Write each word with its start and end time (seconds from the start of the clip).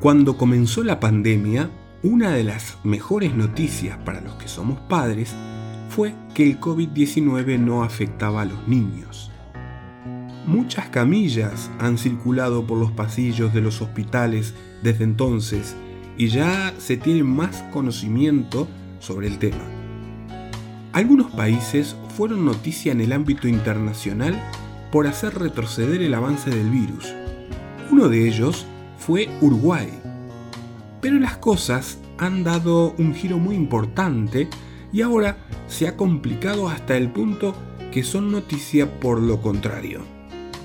Cuando 0.00 0.36
comenzó 0.36 0.84
la 0.84 1.00
pandemia, 1.00 1.70
una 2.02 2.30
de 2.30 2.44
las 2.44 2.76
mejores 2.84 3.34
noticias 3.34 3.96
para 4.04 4.20
los 4.20 4.34
que 4.34 4.46
somos 4.46 4.78
padres 4.80 5.34
fue 5.88 6.14
que 6.34 6.44
el 6.44 6.60
COVID-19 6.60 7.58
no 7.58 7.82
afectaba 7.82 8.42
a 8.42 8.44
los 8.44 8.68
niños. 8.68 9.32
Muchas 10.46 10.90
camillas 10.90 11.70
han 11.78 11.96
circulado 11.96 12.66
por 12.66 12.78
los 12.78 12.92
pasillos 12.92 13.54
de 13.54 13.62
los 13.62 13.80
hospitales 13.80 14.52
desde 14.82 15.04
entonces 15.04 15.74
y 16.18 16.28
ya 16.28 16.74
se 16.76 16.98
tiene 16.98 17.24
más 17.24 17.64
conocimiento 17.72 18.68
sobre 19.00 19.28
el 19.28 19.38
tema. 19.38 19.64
Algunos 20.92 21.30
países 21.32 21.96
fueron 22.16 22.44
noticia 22.44 22.92
en 22.92 23.00
el 23.00 23.12
ámbito 23.12 23.48
internacional 23.48 24.38
por 24.92 25.06
hacer 25.06 25.38
retroceder 25.38 26.02
el 26.02 26.12
avance 26.12 26.50
del 26.50 26.68
virus. 26.68 27.14
Uno 27.90 28.08
de 28.08 28.28
ellos 28.28 28.66
fue 28.98 29.28
Uruguay. 29.40 29.88
Pero 31.00 31.18
las 31.18 31.36
cosas 31.36 31.98
han 32.18 32.44
dado 32.44 32.94
un 32.98 33.14
giro 33.14 33.38
muy 33.38 33.54
importante 33.54 34.48
y 34.92 35.02
ahora 35.02 35.38
se 35.68 35.86
ha 35.86 35.96
complicado 35.96 36.68
hasta 36.68 36.96
el 36.96 37.10
punto 37.10 37.54
que 37.92 38.02
son 38.02 38.30
noticia 38.30 39.00
por 39.00 39.20
lo 39.20 39.40
contrario. 39.40 40.00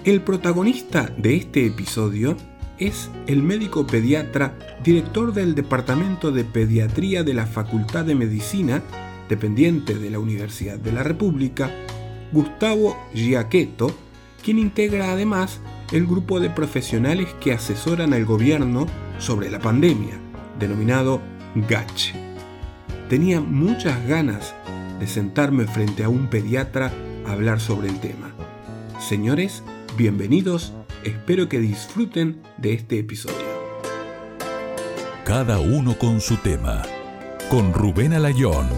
El 0.03 0.21
protagonista 0.21 1.13
de 1.17 1.35
este 1.35 1.65
episodio 1.65 2.35
es 2.79 3.11
el 3.27 3.43
médico 3.43 3.85
pediatra, 3.85 4.57
director 4.83 5.33
del 5.33 5.53
Departamento 5.53 6.31
de 6.31 6.43
Pediatría 6.43 7.23
de 7.23 7.35
la 7.35 7.45
Facultad 7.45 8.05
de 8.05 8.15
Medicina, 8.15 8.81
dependiente 9.29 9.93
de 9.93 10.09
la 10.09 10.17
Universidad 10.17 10.79
de 10.79 10.91
la 10.91 11.03
República, 11.03 11.69
Gustavo 12.31 12.97
Giaqueto, 13.13 13.95
quien 14.43 14.57
integra 14.57 15.11
además 15.11 15.59
el 15.91 16.07
grupo 16.07 16.39
de 16.39 16.49
profesionales 16.49 17.27
que 17.41 17.51
asesoran 17.51 18.13
al 18.13 18.25
gobierno 18.25 18.87
sobre 19.19 19.49
la 19.49 19.59
pandemia, 19.59 20.17
denominado 20.57 21.21
GACH. 21.67 22.13
Tenía 23.09 23.41
muchas 23.41 24.07
ganas 24.07 24.55
de 24.99 25.07
sentarme 25.07 25.65
frente 25.65 26.05
a 26.05 26.09
un 26.09 26.29
pediatra 26.29 26.93
a 27.27 27.33
hablar 27.33 27.59
sobre 27.59 27.89
el 27.89 27.99
tema. 27.99 28.31
Señores, 28.99 29.63
bienvenidos, 29.97 30.73
espero 31.03 31.49
que 31.49 31.59
disfruten 31.59 32.41
de 32.57 32.73
este 32.73 32.99
episodio. 32.99 33.51
Cada 35.25 35.59
uno 35.59 35.97
con 35.97 36.21
su 36.21 36.37
tema, 36.37 36.83
con 37.49 37.73
Rubén 37.73 38.13
Alayón. 38.13 38.69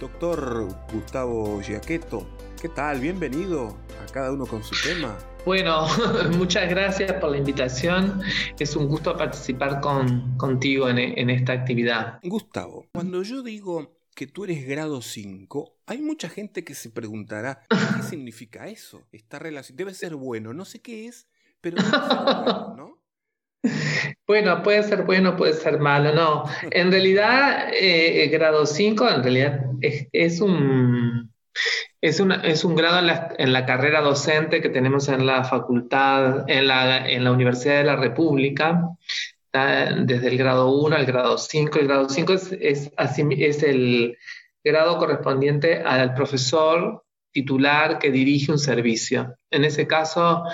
Doctor 0.00 0.66
Gustavo 0.92 1.60
Giaqueto, 1.62 2.26
¿qué 2.60 2.68
tal? 2.68 3.00
Bienvenido 3.00 3.76
cada 4.12 4.32
uno 4.32 4.46
con 4.46 4.62
su 4.62 4.74
tema. 4.82 5.16
Bueno, 5.44 5.86
muchas 6.36 6.68
gracias 6.68 7.12
por 7.14 7.30
la 7.30 7.38
invitación. 7.38 8.20
Es 8.58 8.76
un 8.76 8.88
gusto 8.88 9.16
participar 9.16 9.80
con, 9.80 10.36
contigo 10.36 10.88
en, 10.88 10.98
en 10.98 11.30
esta 11.30 11.52
actividad. 11.52 12.18
Gustavo, 12.22 12.86
cuando 12.92 13.22
yo 13.22 13.42
digo 13.42 13.98
que 14.14 14.26
tú 14.26 14.44
eres 14.44 14.66
grado 14.66 15.02
5, 15.02 15.76
hay 15.86 16.00
mucha 16.00 16.28
gente 16.28 16.64
que 16.64 16.74
se 16.74 16.90
preguntará, 16.90 17.62
¿qué 17.96 18.02
significa 18.02 18.68
eso? 18.68 19.02
Esta 19.12 19.38
relación 19.38 19.76
debe 19.76 19.92
ser 19.92 20.14
bueno, 20.14 20.54
no 20.54 20.64
sé 20.64 20.80
qué 20.80 21.06
es, 21.06 21.26
pero 21.60 21.76
debe 21.76 21.90
ser 21.90 22.00
bueno, 22.00 22.74
¿no? 22.76 23.04
Bueno, 24.26 24.62
puede 24.62 24.82
ser 24.82 25.04
bueno, 25.04 25.36
puede 25.36 25.52
ser 25.52 25.78
malo, 25.78 26.14
no. 26.14 26.44
En 26.70 26.90
realidad, 26.90 27.68
eh, 27.72 28.28
grado 28.28 28.64
5 28.64 29.08
en 29.08 29.22
realidad 29.22 29.60
es, 29.82 30.08
es 30.12 30.40
un 30.40 31.33
es, 32.00 32.20
es 32.42 32.64
un 32.64 32.74
grado 32.74 32.98
en 33.38 33.52
la, 33.52 33.66
carrera 33.66 34.00
docente 34.00 34.60
que 34.60 34.68
tenemos 34.68 35.08
en 35.08 35.26
la 35.26 35.44
facultad, 35.44 36.48
en 36.48 36.68
la, 36.68 37.08
en 37.08 37.24
la 37.24 37.32
Universidad 37.32 37.78
de 37.78 37.84
la 37.84 37.96
República, 37.96 38.88
desde 39.52 40.28
el 40.28 40.36
grado 40.36 40.70
1 40.70 40.96
al 40.96 41.06
grado 41.06 41.38
5. 41.38 41.78
El 41.78 41.86
grado 41.86 42.08
5 42.08 42.32
es, 42.32 42.52
es, 42.60 42.90
es 42.98 43.62
el 43.62 44.16
grado 44.62 44.98
correspondiente 44.98 45.82
al 45.82 46.14
profesor 46.14 47.04
titular 47.30 47.98
que 47.98 48.10
dirige 48.10 48.52
un 48.52 48.58
servicio. 48.58 49.36
En 49.50 49.64
ese 49.64 49.86
caso, 49.86 50.44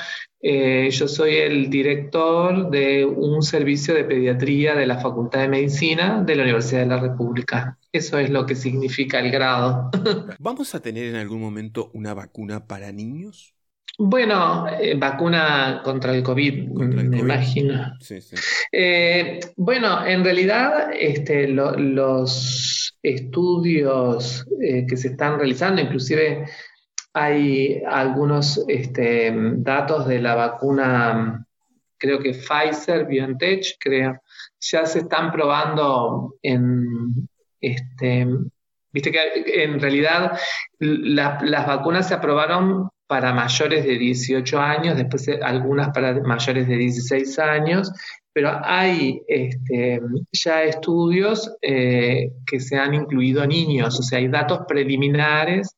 eh, 0.43 0.89
yo 0.91 1.07
soy 1.07 1.37
el 1.37 1.69
director 1.69 2.71
de 2.71 3.05
un 3.05 3.43
servicio 3.43 3.93
de 3.93 4.05
pediatría 4.05 4.75
de 4.75 4.87
la 4.87 4.99
Facultad 4.99 5.41
de 5.41 5.49
Medicina 5.49 6.23
de 6.25 6.35
la 6.35 6.45
Universidad 6.45 6.81
de 6.81 6.87
la 6.87 6.99
República. 6.99 7.79
Eso 7.93 8.19
es 8.19 8.31
lo 8.31 8.47
que 8.47 8.55
significa 8.55 9.21
el 9.21 9.31
grado. 9.31 9.91
¿Vamos 10.39 10.75
a 10.75 10.81
tener 10.81 11.05
en 11.07 11.17
algún 11.17 11.41
momento 11.41 11.91
una 11.93 12.15
vacuna 12.15 12.67
para 12.67 12.91
niños? 12.91 13.55
Bueno, 13.99 14.67
eh, 14.81 14.95
vacuna 14.97 15.83
contra 15.85 16.15
el 16.15 16.23
COVID, 16.23 16.69
me 16.69 17.19
imagino. 17.19 17.93
Sí, 18.01 18.23
sí. 18.23 18.37
Eh, 18.73 19.41
bueno, 19.57 20.07
en 20.07 20.25
realidad 20.25 20.91
este, 20.99 21.49
los 21.49 22.97
estudios 23.03 24.47
que 24.59 24.97
se 24.97 25.09
están 25.09 25.39
realizando, 25.39 25.83
inclusive 25.83 26.47
hay 27.13 27.83
algunos 27.87 28.65
este, 28.69 29.33
datos 29.35 30.07
de 30.07 30.21
la 30.21 30.35
vacuna, 30.35 31.45
creo 31.99 32.21
que 32.21 32.35
Pfizer, 32.35 33.07
BioNTech, 33.07 33.77
creo, 33.79 34.21
ya 34.61 34.87
se 34.87 35.01
están 35.01 35.33
probando 35.33 36.35
en, 36.43 37.29
este, 37.61 38.27
viste 38.93 39.11
que 39.11 39.65
en 39.65 39.81
realidad 39.81 40.39
las 40.79 41.67
vacunas 41.67 42.09
se 42.09 42.15
aprobaron 42.15 42.89
para 43.07 43.33
mayores 43.33 43.85
de 43.85 43.99
18 43.99 44.61
años, 44.61 44.97
después 44.97 45.29
algunas 45.43 45.89
para 45.89 46.15
mayores 46.21 46.69
de 46.69 46.77
16 46.77 47.39
años, 47.41 47.93
pero 48.33 48.61
hay 48.63 49.21
este, 49.27 50.01
ya 50.31 50.63
estudios 50.63 51.53
eh, 51.61 52.31
que 52.47 52.61
se 52.61 52.79
han 52.79 52.95
incluido 52.95 53.45
niños, 53.45 53.99
o 53.99 54.03
sea, 54.05 54.21
hay 54.21 54.29
datos 54.29 54.61
preliminares 54.69 55.75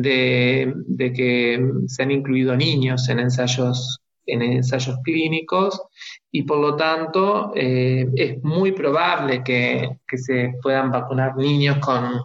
de, 0.00 1.12
que 1.14 1.60
se 1.88 2.02
han 2.02 2.10
incluido 2.12 2.56
niños 2.56 3.08
en 3.08 3.18
ensayos, 3.18 3.98
en 4.26 4.42
ensayos 4.42 4.96
clínicos 5.02 5.82
y 6.30 6.44
por 6.44 6.58
lo 6.58 6.76
tanto 6.76 7.52
eh, 7.56 8.06
es 8.14 8.42
muy 8.44 8.72
probable 8.72 9.42
que, 9.42 9.98
se 10.06 10.54
puedan 10.62 10.92
vacunar 10.92 11.36
niños 11.36 11.78
con, 11.78 12.22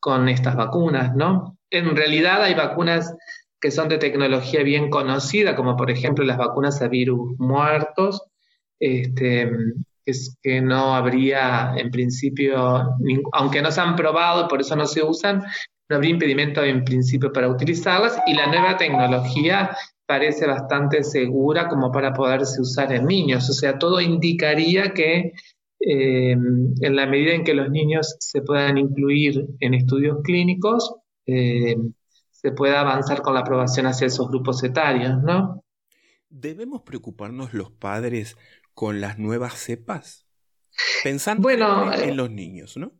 con 0.00 0.28
estas 0.28 0.56
vacunas, 0.56 1.14
¿no? 1.14 1.58
En 1.70 1.94
realidad 1.94 2.42
hay 2.42 2.54
vacunas 2.54 3.14
que 3.60 3.70
son 3.70 3.88
de 3.88 3.98
tecnología 3.98 4.62
bien 4.62 4.88
conocida, 4.88 5.54
como 5.54 5.76
por 5.76 5.90
ejemplo 5.90 6.24
las 6.24 6.38
vacunas 6.38 6.80
a 6.80 6.88
virus 6.88 7.38
muertos, 7.38 8.22
este, 8.80 9.50
es 10.06 10.36
que 10.42 10.60
no 10.62 10.94
habría 10.94 11.74
en 11.76 11.90
principio, 11.90 12.96
aunque 13.32 13.62
no 13.62 13.70
se 13.70 13.80
han 13.82 13.96
probado, 13.96 14.48
por 14.48 14.60
eso 14.62 14.74
no 14.76 14.86
se 14.86 15.02
usan, 15.04 15.44
no 15.92 15.96
habría 15.96 16.12
impedimento 16.12 16.64
en 16.64 16.84
principio 16.84 17.30
para 17.30 17.50
utilizarlas 17.50 18.18
y 18.26 18.32
la 18.32 18.46
nueva 18.46 18.78
tecnología 18.78 19.76
parece 20.06 20.46
bastante 20.46 21.04
segura 21.04 21.68
como 21.68 21.92
para 21.92 22.14
poderse 22.14 22.62
usar 22.62 22.92
en 22.94 23.04
niños. 23.04 23.48
O 23.50 23.52
sea, 23.52 23.78
todo 23.78 24.00
indicaría 24.00 24.94
que 24.94 25.32
eh, 25.80 26.30
en 26.30 26.96
la 26.96 27.06
medida 27.06 27.34
en 27.34 27.44
que 27.44 27.52
los 27.52 27.68
niños 27.68 28.16
se 28.20 28.40
puedan 28.40 28.78
incluir 28.78 29.46
en 29.60 29.74
estudios 29.74 30.22
clínicos, 30.24 30.94
eh, 31.26 31.76
se 32.30 32.52
pueda 32.52 32.80
avanzar 32.80 33.20
con 33.20 33.34
la 33.34 33.40
aprobación 33.40 33.84
hacia 33.84 34.06
esos 34.06 34.28
grupos 34.28 34.64
etarios, 34.64 35.22
¿no? 35.22 35.62
¿Debemos 36.30 36.80
preocuparnos 36.82 37.52
los 37.52 37.70
padres 37.70 38.38
con 38.72 39.02
las 39.02 39.18
nuevas 39.18 39.58
cepas? 39.58 40.26
Pensando 41.04 41.50
en 41.50 41.60
eh, 41.60 42.14
los 42.14 42.30
niños, 42.30 42.78
¿no? 42.78 42.92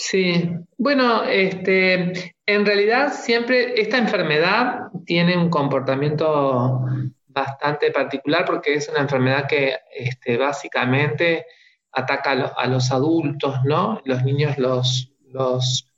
Sí, 0.00 0.48
bueno, 0.76 1.24
este, 1.24 2.36
en 2.46 2.64
realidad 2.64 3.12
siempre 3.12 3.80
esta 3.80 3.98
enfermedad 3.98 4.82
tiene 5.04 5.36
un 5.36 5.50
comportamiento 5.50 6.84
bastante 7.26 7.90
particular 7.90 8.44
porque 8.44 8.74
es 8.74 8.88
una 8.88 9.00
enfermedad 9.00 9.48
que 9.48 9.76
este, 9.92 10.36
básicamente 10.36 11.46
ataca 11.90 12.30
a, 12.30 12.66
los 12.68 12.92
adultos, 12.92 13.56
¿no? 13.64 14.00
Los 14.04 14.22
niños 14.22 14.56
los, 14.56 15.12
los 15.24 15.90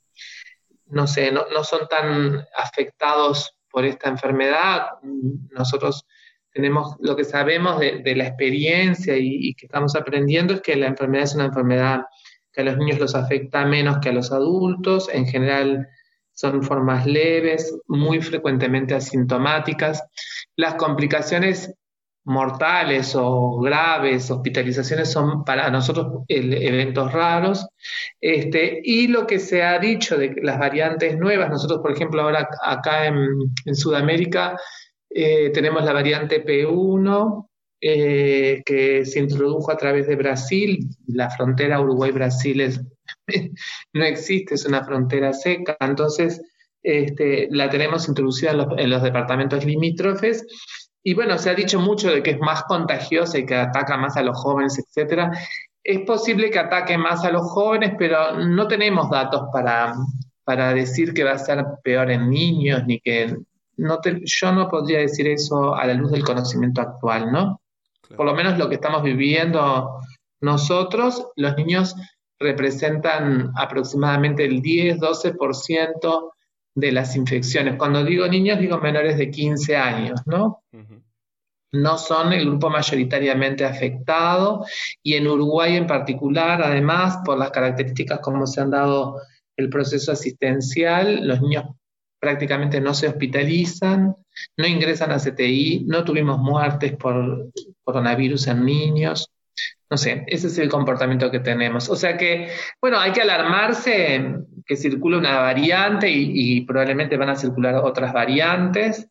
no 0.87 1.05
sé, 1.05 1.31
no, 1.31 1.45
son 1.63 1.87
tan 1.87 2.43
afectados 2.57 3.55
por 3.69 3.85
esta 3.85 4.09
enfermedad. 4.09 4.87
Nosotros 5.51 6.07
tenemos 6.51 6.97
lo 7.01 7.15
que 7.15 7.23
sabemos 7.23 7.79
de, 7.79 8.15
la 8.15 8.27
experiencia 8.27 9.15
y, 9.15 9.53
que 9.53 9.67
estamos 9.67 9.95
aprendiendo 9.95 10.55
es 10.55 10.61
que 10.61 10.75
la 10.75 10.87
enfermedad 10.87 11.25
es 11.25 11.35
una 11.35 11.45
enfermedad 11.45 12.01
que 12.51 12.61
a 12.61 12.63
los 12.65 12.77
niños 12.77 12.99
los 12.99 13.15
afecta 13.15 13.65
menos 13.65 13.99
que 13.99 14.09
a 14.09 14.13
los 14.13 14.31
adultos, 14.31 15.09
en 15.11 15.25
general 15.25 15.87
son 16.33 16.63
formas 16.63 17.05
leves, 17.05 17.77
muy 17.87 18.21
frecuentemente 18.21 18.95
asintomáticas. 18.95 20.03
Las 20.55 20.75
complicaciones 20.75 21.73
mortales 22.23 23.15
o 23.15 23.59
graves, 23.59 24.29
hospitalizaciones 24.29 25.11
son 25.11 25.43
para 25.43 25.69
nosotros 25.69 26.23
eventos 26.27 27.11
raros. 27.11 27.67
Este, 28.19 28.79
y 28.83 29.07
lo 29.07 29.25
que 29.25 29.39
se 29.39 29.63
ha 29.63 29.79
dicho 29.79 30.17
de 30.17 30.35
las 30.41 30.59
variantes 30.59 31.17
nuevas, 31.17 31.49
nosotros 31.49 31.79
por 31.81 31.91
ejemplo 31.91 32.21
ahora 32.21 32.47
acá 32.63 33.05
en, 33.05 33.75
Sudamérica 33.75 34.57
eh, 35.09 35.49
tenemos 35.51 35.83
la 35.83 35.93
variante 35.93 36.45
P1, 36.45 37.47
eh, 37.83 38.61
que 38.63 39.05
se 39.05 39.19
introdujo 39.19 39.71
a 39.71 39.77
través 39.77 40.07
de 40.07 40.15
Brasil. 40.15 40.87
La 41.07 41.31
frontera 41.31 41.81
Uruguay-Brasil 41.81 42.79
no 43.93 44.03
existe, 44.03 44.53
es 44.53 44.65
una 44.65 44.85
frontera 44.85 45.33
seca. 45.33 45.75
Entonces, 45.79 46.41
este, 46.83 47.47
la 47.49 47.69
tenemos 47.71 48.07
introducida 48.07 48.51
en 48.51 48.89
los, 48.89 49.01
departamentos 49.01 49.65
limítrofes. 49.65 50.45
Y 51.03 51.15
bueno, 51.15 51.39
se 51.39 51.49
ha 51.49 51.55
dicho 51.55 51.79
mucho 51.79 52.11
de 52.11 52.21
que 52.21 52.31
es 52.31 52.39
más 52.39 52.63
contagiosa 52.65 53.39
y 53.39 53.47
que 53.47 53.55
ataca 53.55 53.97
más 53.97 54.15
a 54.15 54.21
los 54.21 54.37
jóvenes, 54.37 54.77
etcétera. 54.77 55.31
Es 55.83 56.01
posible 56.01 56.51
que 56.51 56.59
ataque 56.59 56.99
más 56.99 57.25
a 57.25 57.31
los 57.31 57.49
jóvenes, 57.49 57.93
pero 57.97 58.37
no 58.37 58.67
tenemos 58.67 59.09
datos 59.09 59.45
para, 59.51 59.95
para 60.43 60.71
decir 60.75 61.15
que 61.15 61.23
va 61.23 61.31
a 61.31 61.39
ser 61.39 61.65
peor 61.83 62.11
en 62.11 62.29
niños, 62.29 62.83
ni 62.85 62.99
que 62.99 63.35
no 63.77 63.99
yo 64.03 64.51
no 64.51 64.67
podría 64.69 64.99
decir 64.99 65.27
eso 65.27 65.73
a 65.73 65.87
la 65.87 65.95
luz 65.95 66.11
del 66.11 66.23
conocimiento 66.23 66.81
actual, 66.81 67.31
¿no? 67.31 67.59
Por 68.15 68.25
lo 68.25 68.33
menos 68.33 68.57
lo 68.57 68.69
que 68.69 68.75
estamos 68.75 69.03
viviendo 69.03 70.01
nosotros, 70.41 71.27
los 71.35 71.55
niños 71.55 71.95
representan 72.39 73.51
aproximadamente 73.55 74.45
el 74.45 74.61
10-12% 74.61 76.31
de 76.75 76.91
las 76.91 77.15
infecciones. 77.15 77.75
Cuando 77.77 78.03
digo 78.03 78.27
niños, 78.27 78.59
digo 78.59 78.79
menores 78.79 79.17
de 79.17 79.29
15 79.29 79.75
años, 79.75 80.21
¿no? 80.25 80.63
No 81.73 81.97
son 81.97 82.33
el 82.33 82.45
grupo 82.45 82.69
mayoritariamente 82.69 83.63
afectado 83.63 84.65
y 85.01 85.13
en 85.13 85.27
Uruguay 85.27 85.77
en 85.77 85.87
particular, 85.87 86.61
además, 86.61 87.19
por 87.23 87.37
las 87.37 87.51
características 87.51 88.19
como 88.19 88.45
se 88.45 88.59
han 88.61 88.71
dado 88.71 89.21
el 89.55 89.69
proceso 89.69 90.11
asistencial, 90.11 91.25
los 91.25 91.41
niños 91.41 91.65
prácticamente 92.19 92.81
no 92.81 92.93
se 92.93 93.07
hospitalizan, 93.07 94.15
no 94.57 94.67
ingresan 94.67 95.11
a 95.11 95.17
CTI, 95.17 95.85
no 95.87 96.03
tuvimos 96.03 96.39
muertes 96.39 96.95
por 96.95 97.51
coronavirus 97.83 98.47
en 98.47 98.65
niños. 98.65 99.29
No 99.89 99.97
sé, 99.97 100.23
ese 100.27 100.47
es 100.47 100.57
el 100.57 100.69
comportamiento 100.69 101.29
que 101.29 101.39
tenemos. 101.41 101.89
O 101.89 101.95
sea 101.95 102.17
que, 102.17 102.49
bueno, 102.79 102.97
hay 102.97 103.11
que 103.11 103.21
alarmarse 103.21 104.37
que 104.65 104.77
circula 104.77 105.17
una 105.17 105.39
variante 105.39 106.09
y, 106.09 106.61
probablemente 106.61 107.17
van 107.17 107.29
a 107.29 107.35
circular 107.35 107.75
otras 107.75 108.13
variantes, 108.13 109.09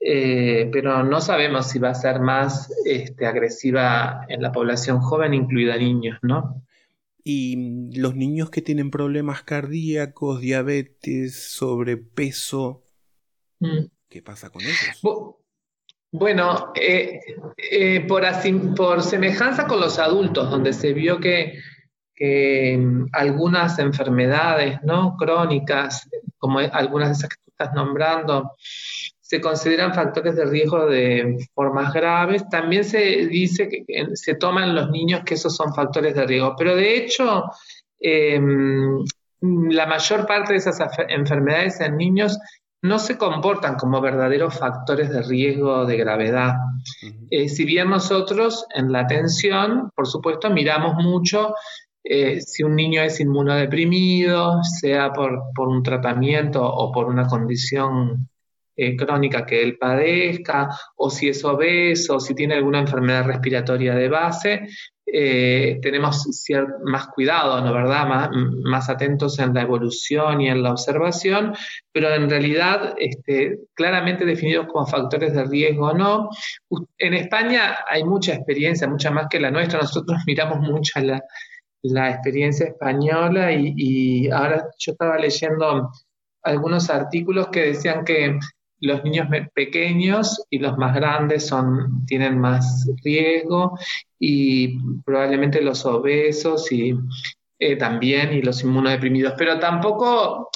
eh, 0.00 0.70
pero 0.72 1.02
no 1.02 1.20
sabemos 1.20 1.68
si 1.68 1.78
va 1.78 1.90
a 1.90 1.94
ser 1.94 2.20
más 2.20 2.72
este, 2.86 3.26
agresiva 3.26 4.24
en 4.28 4.40
la 4.40 4.52
población 4.52 5.00
joven, 5.00 5.34
incluida 5.34 5.76
niños, 5.76 6.18
¿no? 6.22 6.62
Y 7.22 7.92
los 7.94 8.16
niños 8.16 8.50
que 8.50 8.62
tienen 8.62 8.90
problemas 8.90 9.42
cardíacos, 9.42 10.40
diabetes, 10.40 11.52
sobrepeso, 11.52 12.84
mm. 13.60 13.84
¿Qué 14.12 14.20
pasa 14.20 14.50
con 14.50 14.60
ellos? 14.62 15.00
Bueno, 16.14 16.72
eh, 16.74 17.20
eh, 17.56 18.06
por, 18.06 19.02
semejanza 19.02 19.66
con 19.66 19.80
los 19.80 19.98
adultos, 19.98 20.50
donde 20.50 20.74
se 20.74 20.92
vio 20.92 21.18
que, 21.18 21.58
mm, 22.20 23.06
algunas 23.12 23.78
enfermedades 23.78 24.78
¿no? 24.82 25.16
crónicas, 25.16 26.06
como 26.36 26.58
algunas 26.58 27.08
de 27.08 27.12
esas 27.14 27.30
que 27.30 27.36
tú 27.42 27.50
estás 27.50 27.74
nombrando, 27.74 28.52
se 28.60 29.40
consideran 29.40 29.94
factores 29.94 30.36
de 30.36 30.44
riesgo 30.44 30.84
de 30.84 31.38
formas 31.54 31.94
graves. 31.94 32.46
También 32.50 32.84
se 32.84 32.98
dice 33.26 33.70
que, 33.70 33.84
se 34.12 34.34
toman 34.34 34.74
los 34.74 34.90
niños 34.90 35.22
que 35.24 35.34
esos 35.34 35.56
son 35.56 35.74
factores 35.74 36.14
de 36.14 36.26
riesgo, 36.26 36.54
pero 36.58 36.76
de 36.76 36.96
hecho 36.96 37.44
em, 37.98 39.02
la 39.40 39.86
mayor 39.86 40.26
parte 40.26 40.52
de 40.52 40.58
esas 40.58 40.78
enfermedades 41.08 41.80
en 41.80 41.96
niños 41.96 42.38
no 42.82 42.98
se 42.98 43.16
comportan 43.16 43.76
como 43.76 44.00
verdaderos 44.00 44.58
factores 44.58 45.08
de 45.10 45.22
riesgo 45.22 45.86
de 45.86 45.96
gravedad. 45.96 46.54
Eh, 47.30 47.48
si 47.48 47.64
bien 47.64 47.88
nosotros 47.88 48.66
en 48.74 48.90
la 48.90 49.00
atención, 49.00 49.90
por 49.94 50.08
supuesto, 50.08 50.50
miramos 50.50 50.96
mucho 50.96 51.54
eh, 52.04 52.40
si 52.40 52.64
un 52.64 52.74
niño 52.74 53.00
es 53.02 53.20
inmunodeprimido, 53.20 54.62
sea 54.80 55.12
por, 55.12 55.40
un 55.56 55.82
tratamiento 55.84 56.62
o 56.62 56.90
por 56.90 57.06
una 57.06 57.28
condición 57.28 58.28
eh, 58.74 58.96
crónica 58.96 59.46
que 59.46 59.62
él 59.62 59.78
padezca, 59.78 60.68
o 60.96 61.08
si 61.08 61.28
es 61.28 61.44
obeso, 61.44 62.16
o 62.16 62.20
si 62.20 62.34
tiene 62.34 62.54
alguna 62.54 62.80
enfermedad 62.80 63.24
respiratoria 63.24 63.94
de 63.94 64.08
base, 64.08 64.66
eh, 65.04 65.78
tenemos 65.82 66.24
más 66.84 67.08
cuidado, 67.08 67.60
¿no 67.60 67.72
verdad? 67.72 68.30
Más, 68.64 68.88
atentos 68.88 69.38
en 69.38 69.52
la 69.52 69.62
evolución 69.62 70.40
y 70.40 70.48
en 70.48 70.62
la 70.62 70.70
observación, 70.72 71.54
pero 71.92 72.14
en 72.14 72.30
realidad 72.30 72.94
este, 72.98 73.58
claramente 73.74 74.24
definidos 74.24 74.66
como 74.68 74.86
factores 74.86 75.34
de 75.34 75.44
riesgo 75.44 75.92
no. 75.92 76.30
En 76.98 77.14
España 77.14 77.78
hay 77.88 78.04
mucha 78.04 78.34
experiencia, 78.34 78.86
mucha 78.88 79.10
más 79.10 79.26
que 79.28 79.40
la 79.40 79.50
nuestra, 79.50 79.80
nosotros 79.80 80.18
miramos 80.26 80.60
mucho 80.60 81.00
la, 81.00 81.22
experiencia 82.10 82.66
española 82.66 83.52
y 83.52 84.30
ahora 84.30 84.68
yo 84.78 84.92
estaba 84.92 85.18
leyendo 85.18 85.90
algunos 86.42 86.88
artículos 86.90 87.48
que 87.48 87.66
decían 87.72 88.04
que 88.04 88.38
los 88.82 89.04
niños 89.04 89.28
pequeños 89.54 90.44
y 90.50 90.58
los 90.58 90.76
más 90.76 90.94
grandes 90.94 91.46
son, 91.46 92.04
tienen 92.04 92.38
más 92.38 92.88
riesgo 93.04 93.78
y 94.18 94.76
probablemente 95.04 95.62
los 95.62 95.86
obesos 95.86 96.70
y 96.72 96.94
eh, 97.58 97.76
también 97.76 98.32
y 98.32 98.42
los 98.42 98.64
inmunodeprimidos, 98.64 99.34
pero 99.38 99.60
tampoco 99.60 100.50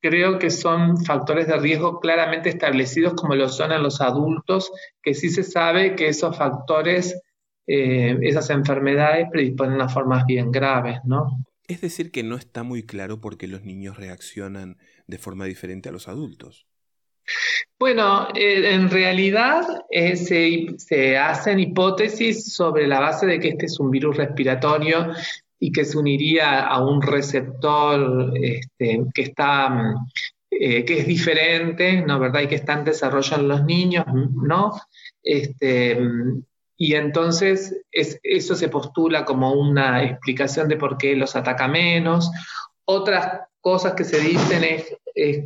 creo 0.00 0.38
que 0.38 0.50
son 0.50 1.04
factores 1.04 1.48
de 1.48 1.56
riesgo 1.58 1.98
claramente 1.98 2.50
establecidos 2.50 3.14
como 3.14 3.34
lo 3.34 3.48
son 3.48 3.72
en 3.72 3.82
los 3.82 4.00
adultos, 4.00 4.70
que 5.02 5.14
sí 5.14 5.28
se 5.28 5.42
sabe 5.42 5.96
que 5.96 6.06
esos 6.06 6.36
factores, 6.36 7.20
eh, 7.66 8.16
esas 8.22 8.50
enfermedades 8.50 9.26
predisponen 9.30 9.80
a 9.80 9.88
formas 9.88 10.24
bien 10.24 10.52
graves, 10.52 11.00
¿no? 11.04 11.44
Es 11.66 11.80
decir, 11.80 12.12
que 12.12 12.22
no 12.22 12.36
está 12.36 12.62
muy 12.62 12.84
claro 12.84 13.20
por 13.20 13.38
qué 13.38 13.48
los 13.48 13.64
niños 13.64 13.96
reaccionan 13.96 14.76
de 15.08 15.18
forma 15.18 15.46
diferente 15.46 15.88
a 15.88 15.92
los 15.92 16.06
adultos. 16.06 16.66
Bueno, 17.78 18.28
eh, 18.34 18.74
en 18.74 18.90
realidad 18.90 19.64
eh, 19.90 20.16
se, 20.16 21.18
hacen 21.18 21.58
hipótesis 21.58 22.52
sobre 22.52 22.86
la 22.86 23.00
base 23.00 23.26
de 23.26 23.40
que 23.40 23.48
este 23.48 23.66
es 23.66 23.80
un 23.80 23.90
virus 23.90 24.16
respiratorio 24.16 25.12
y 25.58 25.72
que 25.72 25.84
se 25.84 25.98
uniría 25.98 26.60
a 26.60 26.84
un 26.84 27.02
receptor 27.02 28.32
este, 28.40 29.00
que 29.14 29.22
está 29.22 29.68
mm, 29.68 30.06
eh, 30.50 30.84
que 30.84 31.00
es 31.00 31.06
diferente, 31.06 32.02
¿no 32.02 32.20
verdad? 32.20 32.42
Y 32.42 32.46
que 32.48 32.56
está 32.56 32.74
en 32.74 32.84
desarrollo 32.84 33.36
en 33.36 33.48
los 33.48 33.64
niños, 33.64 34.04
¿no? 34.06 34.72
Este, 35.22 35.98
y 36.76 36.94
entonces 36.94 37.82
eso 37.90 38.54
se 38.54 38.68
postula 38.68 39.24
como 39.24 39.52
una 39.52 40.04
explicación 40.04 40.68
de 40.68 40.76
por 40.76 40.98
qué 40.98 41.16
los 41.16 41.36
ataca 41.36 41.68
menos. 41.68 42.30
Otras 42.84 43.40
cosas 43.60 43.94
que 43.94 44.04
se 44.04 44.20
dicen 44.20 44.64
es, 44.64 44.96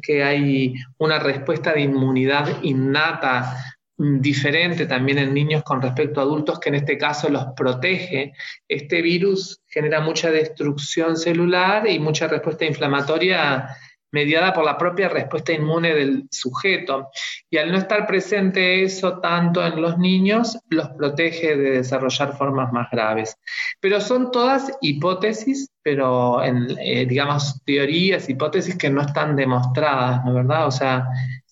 que 0.03 0.23
hay 0.23 0.75
una 0.99 1.19
respuesta 1.19 1.73
de 1.73 1.83
inmunidad 1.83 2.63
innata 2.63 3.57
mm, 3.97 4.21
diferente 4.21 4.87
también 4.87 5.19
en 5.19 5.35
niños 5.35 5.63
con 5.63 5.83
respecto 5.83 6.21
a 6.21 6.25
adultos 6.25 6.61
que 6.61 6.69
en 6.69 6.77
este 6.77 6.99
caso 6.99 7.29
los 7.29 7.47
protege. 7.57 8.33
Este 8.69 9.03
virus 9.03 9.61
genera 9.67 10.01
mucha 10.01 10.31
destrucción 10.31 11.17
celular 11.17 11.89
y 11.89 11.99
mucha 11.99 12.29
respuesta 12.29 12.65
inflamatoria 12.65 13.69
mediada 14.17 14.55
por 14.55 14.65
la 14.65 14.79
propia 14.79 15.11
respuesta 15.11 15.53
inmune 15.53 15.95
del 15.95 16.27
sujeto. 16.31 17.11
Y 17.51 17.59
al 17.59 17.71
no 17.71 17.77
estar 17.77 18.07
presente 18.07 18.83
eso 18.83 19.21
tanto 19.21 19.65
en 19.65 19.83
los 19.83 19.99
niños, 19.99 20.59
los 20.71 20.89
protege 20.97 21.55
de 21.55 21.71
desarrollar 21.73 22.35
formas 22.35 22.73
más 22.73 22.91
graves. 22.91 23.37
Pero 23.79 24.01
son 24.01 24.31
todas 24.31 24.73
hipótesis, 24.81 25.69
pero 25.83 26.43
en, 26.43 26.67
eh, 26.81 27.05
digamos, 27.05 27.63
teorías, 27.67 28.31
hipótesis 28.31 28.77
que 28.79 28.89
no 28.89 29.03
están 29.03 29.37
demostradas, 29.37 30.25
¿no 30.25 30.33
verdad? 30.33 30.67
O 30.67 30.71
sea, 30.71 31.07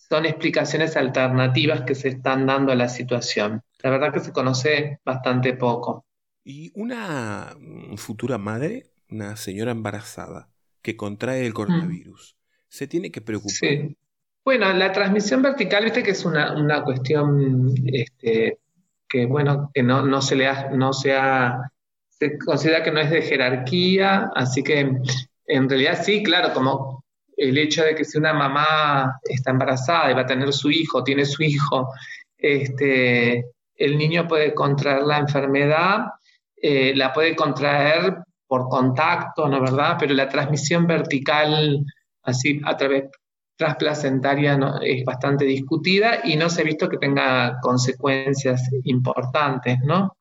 son 0.09 0.25
explicaciones 0.25 0.97
alternativas 0.97 1.83
que 1.83 1.95
se 1.95 2.09
están 2.09 2.47
dando 2.47 2.73
a 2.73 2.77
la 2.77 2.89
situación. 2.89 3.63
La 3.83 3.91
verdad 3.91 4.11
que 4.11 4.21
se 4.21 4.33
conoce 4.33 5.01
bastante 5.05 5.53
poco. 5.53 6.07
Y 6.43 6.73
una 6.75 7.55
futura 7.97 8.39
madre, 8.39 8.87
una 9.11 9.37
señora 9.37 9.73
embarazada, 9.73 10.49
que 10.81 10.97
contrae 10.97 11.45
el 11.45 11.53
mm. 11.53 11.55
coronavirus, 11.55 12.37
se 12.75 12.89
tiene 12.89 13.13
que 13.13 13.21
preocupar. 13.21 13.55
Sí. 13.55 13.97
Bueno, 14.45 14.73
la 14.73 14.91
transmisión 14.91 15.41
vertical, 15.43 15.85
viste 15.85 16.03
que 16.03 16.11
es 16.11 16.25
una, 16.25 16.83
cuestión 16.83 17.73
este, 17.87 18.59
que, 19.09 19.27
bueno, 19.27 19.71
que 19.73 19.85
no, 19.85 20.03
no 20.03 20.21
se 20.21 20.35
le 20.35 20.49
ha, 20.49 20.71
no 20.71 20.93
se 20.93 21.13
se 22.11 22.37
considera 22.39 22.83
que 22.83 22.91
no 22.91 22.99
es 22.99 23.11
de 23.11 23.23
jerarquía, 23.23 24.29
así 24.35 24.65
que 24.65 24.91
en 25.47 25.69
realidad 25.69 26.01
sí, 26.03 26.25
claro, 26.25 26.53
como 26.53 27.05
el 27.37 27.57
hecho 27.59 27.85
de 27.85 27.95
que 27.95 28.05
si 28.05 28.19
una 28.19 28.33
mamá 28.33 29.21
está 29.23 29.53
embarazada 29.53 30.11
y 30.11 30.15
va 30.15 30.23
a 30.23 30.27
tener 30.27 30.53
su 30.53 30.71
hijo, 30.71 31.05
tiene 31.05 31.25
su 31.25 31.45
hijo, 31.45 31.91
este, 32.37 33.45
el 33.77 33.97
niño 33.97 34.27
puede 34.27 34.53
contraer 34.53 35.05
la 35.05 35.19
enfermedad, 35.19 36.07
eh, 36.57 36.93
la 36.97 37.13
puede 37.13 37.37
contraer 37.37 38.17
por 38.49 38.69
contacto, 38.69 39.49
¿no 39.49 39.61
verdad? 39.61 39.97
Pero 39.99 40.13
la 40.15 40.29
transmisión 40.29 40.89
vertical 40.89 41.85
así 42.25 42.61
a 42.65 42.77
través 42.77 43.05
trasplacentaria 43.57 44.59
es 44.83 45.05
bastante 45.05 45.45
discutida 45.45 46.21
y 46.25 46.37
no 46.37 46.51
se 46.51 46.63
ha 46.63 46.65
visto 46.65 46.89
que 46.89 46.99
tenga 46.99 47.59
consecuencias 47.61 48.69
importantes, 48.85 49.79
¿no? 49.85 50.17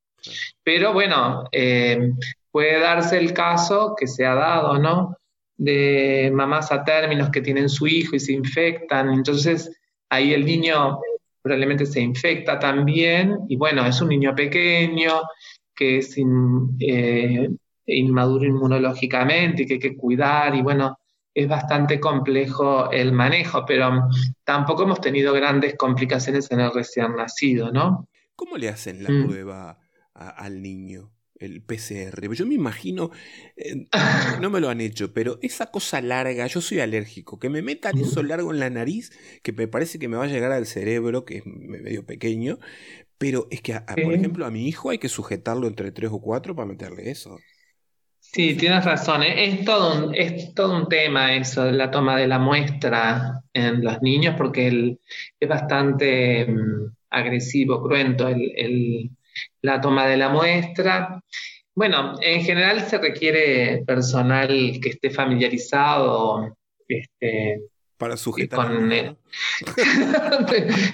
Pero 0.64 0.94
bueno, 0.94 1.46
eh, 1.52 2.12
puede 2.52 2.80
darse 2.80 3.18
el 3.18 3.34
caso 3.34 3.96
que 3.98 4.08
se 4.08 4.26
ha 4.26 4.36
dado, 4.36 4.78
¿no? 4.78 5.18
De 5.58 6.32
mamás 6.34 6.72
a 6.72 6.84
términos 6.84 7.30
que 7.30 7.42
tienen 7.42 7.70
su 7.70 7.88
hijo 7.88 8.16
y 8.16 8.20
se 8.20 8.34
infectan, 8.34 9.12
entonces 9.12 9.72
ahí 10.10 10.34
el 10.34 10.46
niño 10.46 11.00
probablemente 11.42 11.86
se 11.86 12.00
infecta 12.00 12.58
también, 12.58 13.40
y 13.50 13.58
bueno, 13.58 13.86
es 13.86 14.00
un 14.02 14.10
niño 14.10 14.34
pequeño 14.34 15.22
que 15.76 15.98
es 15.98 16.16
eh, 16.80 17.50
inmaduro 17.88 18.46
inmunológicamente 18.46 19.64
y 19.64 19.66
que 19.66 19.74
hay 19.74 19.80
que 19.80 19.98
cuidar, 19.98 20.56
y 20.56 20.62
bueno, 20.62 20.98
es 21.34 21.48
bastante 21.48 22.00
complejo 22.00 22.92
el 22.92 23.12
manejo, 23.12 23.66
pero 23.66 24.08
tampoco 24.44 24.84
hemos 24.84 25.02
tenido 25.02 25.34
grandes 25.34 25.76
complicaciones 25.76 26.52
en 26.52 26.60
el 26.60 26.72
recién 26.74 27.16
nacido, 27.16 27.72
¿no? 27.72 28.08
¿Cómo 28.36 28.58
le 28.58 28.70
hacen 28.70 29.04
la 29.04 29.10
mm. 29.10 29.28
prueba 29.28 29.80
al 30.14 30.62
niño? 30.62 31.12
el 31.44 31.62
PCR. 31.62 32.34
Yo 32.34 32.46
me 32.46 32.56
imagino, 32.56 33.12
eh, 33.58 33.88
no 34.42 34.50
me 34.50 34.60
lo 34.60 34.70
han 34.70 34.82
hecho, 34.82 35.14
pero 35.14 35.40
esa 35.42 35.72
cosa 35.72 36.02
larga, 36.02 36.48
yo 36.48 36.62
soy 36.62 36.80
alérgico, 36.80 37.38
que 37.38 37.50
me 37.50 37.62
metan 37.62 37.98
eso 37.98 38.24
largo 38.24 38.54
en 38.54 38.60
la 38.60 38.70
nariz, 38.70 39.12
que 39.42 39.52
me 39.52 39.68
parece 39.68 40.00
que 40.00 40.08
me 40.08 40.18
va 40.18 40.24
a 40.24 40.28
llegar 40.28 40.52
al 40.52 40.66
cerebro, 40.66 41.26
que 41.26 41.38
es 41.38 41.46
medio 41.46 42.06
pequeño, 42.06 42.60
pero 43.18 43.48
es 43.52 43.62
que, 43.62 43.80
por 44.04 44.14
ejemplo, 44.14 44.46
a 44.46 44.52
mi 44.52 44.68
hijo 44.68 44.90
hay 44.90 45.00
que 45.00 45.10
sujetarlo 45.10 45.68
entre 45.68 45.92
tres 45.92 46.12
o 46.12 46.22
cuatro 46.22 46.56
para 46.56 46.68
meterle 46.68 47.10
eso. 47.10 47.38
Sí, 48.34 48.56
tienes 48.58 48.84
razón. 48.84 49.22
¿eh? 49.24 49.46
Es, 49.46 49.64
todo 49.64 50.08
un, 50.08 50.16
es 50.16 50.54
todo 50.56 50.76
un 50.76 50.88
tema 50.90 51.36
eso, 51.36 51.72
la 51.72 51.92
toma 51.92 52.18
de 52.18 52.28
la 52.28 52.40
muestra 52.40 53.42
en 53.54 53.84
los 53.84 54.02
niños, 54.02 54.34
porque 54.36 54.98
es 55.40 55.50
bastante 55.50 56.48
mm, 56.48 56.96
agresivo, 57.12 57.84
cruento 57.84 58.28
el, 58.28 59.12
la 59.62 59.80
toma 59.80 60.08
de 60.08 60.18
la 60.18 60.30
muestra. 60.30 61.22
Bueno, 61.76 62.16
en 62.22 62.42
general 62.44 62.82
se 62.82 62.98
requiere 62.98 63.84
personal 63.86 64.80
que 64.82 64.90
esté 64.90 65.12
familiarizado 65.12 66.58
este, 66.88 67.62
para 67.98 68.18
sujetar. 68.18 68.70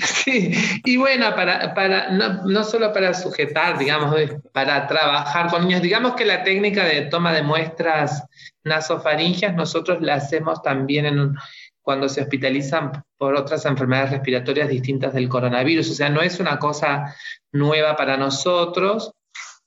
sí, 0.02 0.52
y 0.86 0.98
bueno, 0.98 1.34
para, 1.36 1.74
para, 1.74 2.12
no, 2.12 2.44
no, 2.46 2.64
solo 2.64 2.94
para 2.94 3.14
sujetar, 3.14 3.78
digamos, 3.78 4.16
para 4.52 4.88
trabajar 4.88 5.50
con 5.50 5.64
niños. 5.64 5.82
Digamos 5.82 6.16
que 6.16 6.26
la 6.26 6.44
técnica 6.44 6.86
de 6.86 7.04
toma 7.04 7.34
de 7.34 7.44
muestras 7.44 8.24
nasofaringias 8.64 9.56
nosotros 9.56 10.02
la 10.02 10.16
hacemos 10.16 10.62
también 10.62 11.06
en 11.06 11.36
cuando 11.82 12.08
se 12.08 12.22
hospitalizan 12.22 13.04
por 13.18 13.36
otras 13.36 13.66
enfermedades 13.66 14.12
respiratorias 14.12 14.70
distintas 14.70 15.14
del 15.14 15.28
coronavirus. 15.28 15.90
O 15.90 15.94
sea, 15.94 16.10
no 16.10 16.22
es 16.22 16.40
una 16.40 16.60
cosa 16.60 17.16
nueva 17.52 17.96
para 17.96 18.16
nosotros. 18.18 19.12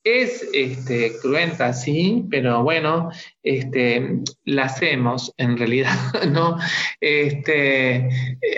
Es 0.05 0.49
este, 0.53 1.17
cruenta, 1.21 1.73
sí, 1.73 2.27
pero 2.29 2.65
bueno, 2.65 3.11
este, 3.43 4.21
la 4.45 4.65
hacemos 4.65 5.33
en 5.37 5.57
realidad, 5.57 5.97
¿no? 6.31 6.59
Este, 7.01 8.09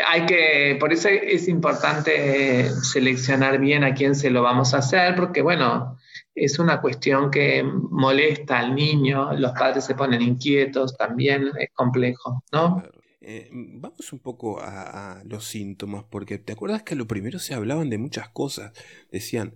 hay 0.08 0.26
que, 0.26 0.76
por 0.80 0.92
eso 0.92 1.08
es 1.08 1.46
importante 1.48 2.70
seleccionar 2.82 3.58
bien 3.58 3.84
a 3.84 3.94
quién 3.94 4.14
se 4.14 4.30
lo 4.30 4.42
vamos 4.42 4.72
a 4.72 4.78
hacer, 4.78 5.14
porque 5.16 5.42
bueno, 5.42 5.98
es 6.34 6.58
una 6.58 6.80
cuestión 6.80 7.30
que 7.30 7.62
molesta 7.62 8.58
al 8.58 8.74
niño, 8.74 9.34
los 9.34 9.52
padres 9.52 9.84
se 9.84 9.94
ponen 9.94 10.22
inquietos, 10.22 10.96
también 10.96 11.50
es 11.58 11.68
complejo, 11.74 12.42
¿no? 12.52 12.82
Eh, 13.26 13.48
vamos 13.52 14.12
un 14.12 14.18
poco 14.18 14.60
a, 14.60 15.22
los 15.24 15.46
síntomas, 15.46 16.04
porque 16.10 16.38
te 16.38 16.52
acuerdas 16.52 16.82
que 16.82 16.94
a 16.94 16.96
lo 16.96 17.06
primero 17.06 17.38
se 17.38 17.54
hablaban 17.54 17.88
de 17.88 17.96
muchas 17.96 18.28
cosas. 18.28 18.72
Decían, 19.10 19.54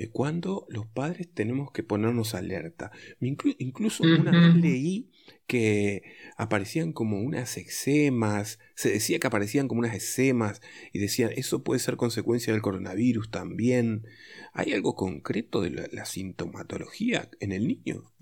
eh, 0.00 0.10
cuando 0.12 0.64
los 0.68 0.86
padres 0.86 1.28
tenemos 1.34 1.72
que 1.72 1.82
ponernos 1.82 2.34
alerta. 2.36 2.92
incluso 3.20 4.04
una 4.04 4.30
vez 4.30 4.54
leí 4.54 5.10
que 5.48 6.02
aparecían 6.36 6.92
como 6.92 7.20
unas 7.20 7.56
eczemas, 7.56 8.60
se 8.76 8.90
decía 8.90 9.18
que 9.18 9.26
aparecían 9.26 9.66
como 9.66 9.80
unas 9.80 9.96
eczemas 9.96 10.60
y 10.92 11.00
decían, 11.00 11.30
eso 11.34 11.64
puede 11.64 11.80
ser 11.80 11.96
consecuencia 11.96 12.52
del 12.52 12.62
coronavirus 12.62 13.30
también. 13.30 14.04
¿Hay 14.52 14.72
algo 14.72 14.94
concreto 14.94 15.62
de 15.62 15.88
la, 15.90 16.04
sintomatología 16.04 17.28
en 17.40 17.50
el 17.50 17.66
niño? 17.66 18.12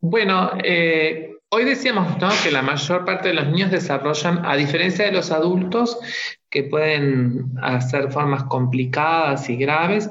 Bueno, 0.00 0.50
eh, 0.64 1.36
Hoy 1.52 1.64
decíamos 1.64 2.16
que 2.44 2.52
la 2.52 2.62
mayor 2.62 3.04
parte 3.04 3.26
de 3.26 3.34
los 3.34 3.48
niños 3.48 3.72
desarrollan, 3.72 4.46
a 4.46 4.54
diferencia 4.54 5.04
de 5.04 5.10
los 5.10 5.32
adultos, 5.32 5.98
que 6.50 6.64
pueden 6.64 7.52
hacer 7.62 8.10
formas 8.10 8.44
complicadas 8.44 9.48
y 9.48 9.56
graves, 9.56 10.10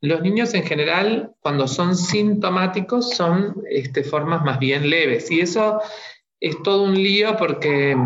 los 0.00 0.20
niños 0.20 0.52
en 0.54 0.64
general, 0.64 1.32
cuando 1.40 1.66
son 1.66 1.96
sintomáticos, 1.96 3.10
son 3.10 3.62
este, 3.70 4.04
formas 4.04 4.44
más 4.44 4.58
bien 4.58 4.88
leves. 4.90 5.30
Y 5.30 5.40
eso 5.40 5.80
es 6.40 6.62
todo 6.62 6.82
un 6.84 6.94
lío 6.94 7.36
porque, 7.36 7.96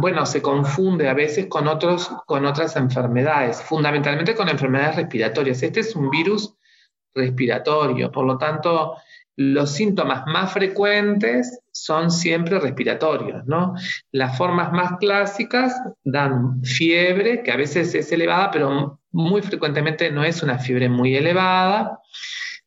bueno, 0.00 0.24
se 0.26 0.42
confunde 0.42 1.08
a 1.08 1.14
veces 1.14 1.46
con, 1.46 1.68
otros, 1.68 2.10
con 2.26 2.46
otras 2.46 2.74
enfermedades, 2.76 3.62
fundamentalmente 3.62 4.34
con 4.34 4.48
enfermedades 4.48 4.96
respiratorias. 4.96 5.62
Este 5.62 5.80
es 5.80 5.94
un 5.94 6.10
virus 6.10 6.54
respiratorio, 7.14 8.10
por 8.10 8.24
lo 8.24 8.38
tanto, 8.38 8.96
los 9.40 9.72
síntomas 9.72 10.26
más 10.26 10.52
frecuentes 10.52 11.60
son 11.72 12.10
siempre 12.10 12.58
respiratorios, 12.58 13.46
¿no? 13.46 13.74
Las 14.12 14.36
formas 14.36 14.70
más 14.70 14.98
clásicas 14.98 15.74
dan 16.04 16.62
fiebre, 16.62 17.42
que 17.42 17.50
a 17.50 17.56
veces 17.56 17.94
es 17.94 18.12
elevada, 18.12 18.50
pero 18.50 19.00
muy 19.12 19.40
frecuentemente 19.40 20.10
no 20.10 20.24
es 20.24 20.42
una 20.42 20.58
fiebre 20.58 20.90
muy 20.90 21.16
elevada, 21.16 22.00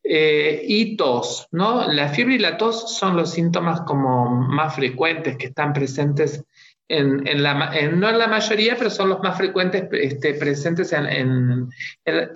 eh, 0.02 0.62
y 0.66 0.96
tos, 0.96 1.46
¿no? 1.52 1.86
La 1.92 2.08
fiebre 2.08 2.34
y 2.34 2.38
la 2.40 2.56
tos 2.56 2.98
son 2.98 3.16
los 3.16 3.30
síntomas 3.30 3.82
como 3.82 4.28
más 4.28 4.74
frecuentes 4.74 5.36
que 5.36 5.46
están 5.46 5.72
presentes 5.74 6.44
en, 6.88 7.42
la, 7.42 7.54
no 7.92 8.08
en 8.08 8.18
la 8.18 8.26
mayoría, 8.26 8.76
pero 8.76 8.90
son 8.90 9.08
los 9.08 9.20
más 9.20 9.36
frecuentes 9.36 9.84
este, 9.92 10.34
presentes 10.34 10.92
en, 10.92 11.68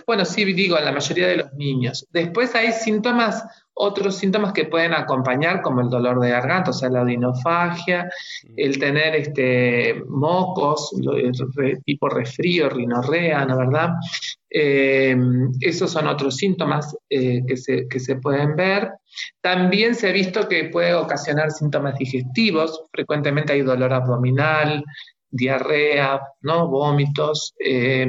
bueno, 0.07 0.25
sí 0.25 0.45
digo, 0.45 0.79
en 0.79 0.85
la 0.85 0.93
mayoría 0.93 1.29
de 1.29 1.37
los 1.37 1.53
niños. 1.55 2.07
Después 2.11 2.55
hay 2.55 2.73
síntomas 2.73 3.45
otros 3.81 4.17
síntomas 4.17 4.53
que 4.53 4.65
pueden 4.65 4.93
acompañar, 4.93 5.63
como 5.63 5.81
el 5.81 5.89
dolor 5.89 6.19
de 6.21 6.31
garganta, 6.31 6.71
o 6.71 6.75
sea, 6.75 6.91
la 6.91 7.03
odinofagia, 7.03 8.11
el 8.57 8.79
tener 8.79 9.15
este, 9.15 10.03
mocos, 10.09 10.91
tipo 11.85 12.09
resfrío, 12.09 12.69
rinorrea, 12.69 13.45
¿no 13.45 13.57
verdad? 13.57 13.91
Eh, 14.51 15.17
esos 15.61 15.93
son 15.93 16.09
otros 16.09 16.37
síntomas 16.37 16.97
eh, 17.09 17.43
que, 17.47 17.57
se, 17.57 17.87
que 17.87 18.01
se 18.01 18.17
pueden 18.17 18.57
ver. 18.57 18.91
También 19.41 19.95
se 19.95 20.09
ha 20.09 20.13
visto 20.13 20.49
que 20.49 20.65
puede 20.65 20.95
ocasionar 20.95 21.53
síntomas 21.53 21.97
digestivos, 21.99 22.85
frecuentemente 22.93 23.53
hay 23.53 23.63
dolor 23.63 23.93
abdominal, 23.93 24.83
diarrea, 25.31 26.21
¿no? 26.41 26.69
vómitos. 26.69 27.55
Eh, 27.65 28.09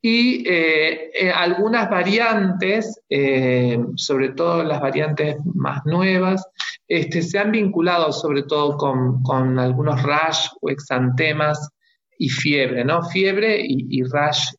y 0.00 0.48
eh, 0.48 1.10
eh, 1.12 1.30
algunas 1.30 1.90
variantes, 1.90 3.00
eh, 3.08 3.78
sobre 3.96 4.30
todo 4.30 4.62
las 4.62 4.80
variantes 4.80 5.36
más 5.54 5.84
nuevas, 5.84 6.46
este, 6.86 7.22
se 7.22 7.38
han 7.38 7.50
vinculado 7.50 8.12
sobre 8.12 8.44
todo 8.44 8.76
con, 8.76 9.58
algunos 9.58 10.02
rash 10.02 10.46
o 10.60 10.70
exantemas 10.70 11.70
y 12.16 12.28
fiebre, 12.28 12.84
¿no? 12.84 13.02
Fiebre 13.02 13.60
y, 13.60 14.02
rash 14.04 14.52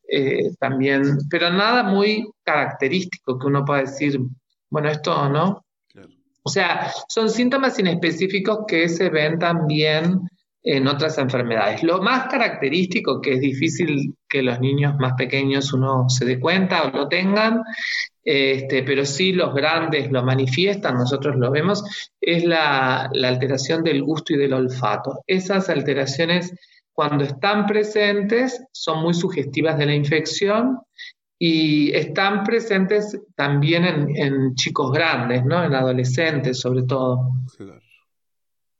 también, 0.58 1.18
pero 1.28 1.50
nada 1.50 1.82
muy 1.82 2.26
característico 2.42 3.38
que 3.38 3.46
uno 3.46 3.64
pueda 3.64 3.80
decir, 3.82 4.18
bueno, 4.70 4.88
esto 4.88 5.28
no. 5.28 5.64
O 6.42 6.48
sea, 6.48 6.90
son 7.08 7.28
síntomas 7.28 7.78
inespecíficos 7.78 8.60
que 8.66 8.88
se 8.88 9.10
ven 9.10 9.38
también 9.38 10.20
en 10.62 10.86
otras 10.86 11.16
enfermedades. 11.18 11.82
Lo 11.82 12.02
más 12.02 12.26
característico, 12.26 13.20
que 13.20 13.34
es 13.34 13.40
difícil 13.40 14.14
que 14.28 14.42
los 14.42 14.60
niños 14.60 14.94
más 14.98 15.14
pequeños 15.14 15.72
uno 15.72 16.08
se 16.08 16.24
dé 16.24 16.38
cuenta 16.38 16.82
o 16.82 16.90
lo 16.90 17.08
tengan, 17.08 17.62
este, 18.22 18.82
pero 18.82 19.06
sí 19.06 19.32
los 19.32 19.54
grandes 19.54 20.10
lo 20.10 20.22
manifiestan, 20.22 20.96
nosotros 20.96 21.36
lo 21.36 21.50
vemos, 21.50 22.10
es 22.20 22.44
la, 22.44 23.04
alteración 23.06 23.82
del 23.82 24.02
gusto 24.02 24.34
y 24.34 24.36
del 24.36 24.52
olfato. 24.52 25.22
Esas 25.26 25.70
alteraciones, 25.70 26.54
cuando 26.92 27.24
están 27.24 27.66
presentes, 27.66 28.62
son 28.72 29.02
muy 29.02 29.14
sugestivas 29.14 29.78
de 29.78 29.86
la 29.86 29.94
infección 29.94 30.78
y 31.38 31.90
están 31.92 32.44
presentes 32.44 33.18
también 33.34 33.86
en, 33.86 34.14
en 34.14 34.54
chicos 34.56 34.92
grandes, 34.92 35.42
¿no? 35.42 35.64
en 35.64 35.72
adolescentes 35.72 36.60
sobre 36.60 36.82
todo. 36.82 37.30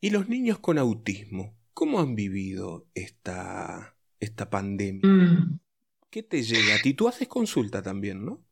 ¿Y 0.02 0.10
los 0.10 0.28
niños 0.28 0.58
con 0.58 0.76
autismo? 0.76 1.59
¿Cómo 1.80 1.98
han 1.98 2.14
vivido 2.14 2.84
esta, 2.94 3.96
esta 4.20 4.50
pandemia? 4.50 5.00
Mm. 5.02 5.58
¿Qué 6.10 6.22
te 6.22 6.42
llega 6.42 6.74
a 6.74 6.78
ti? 6.82 6.92
Tú 6.92 7.08
haces 7.08 7.26
consulta 7.26 7.80
también, 7.80 8.22
¿no? 8.22 8.42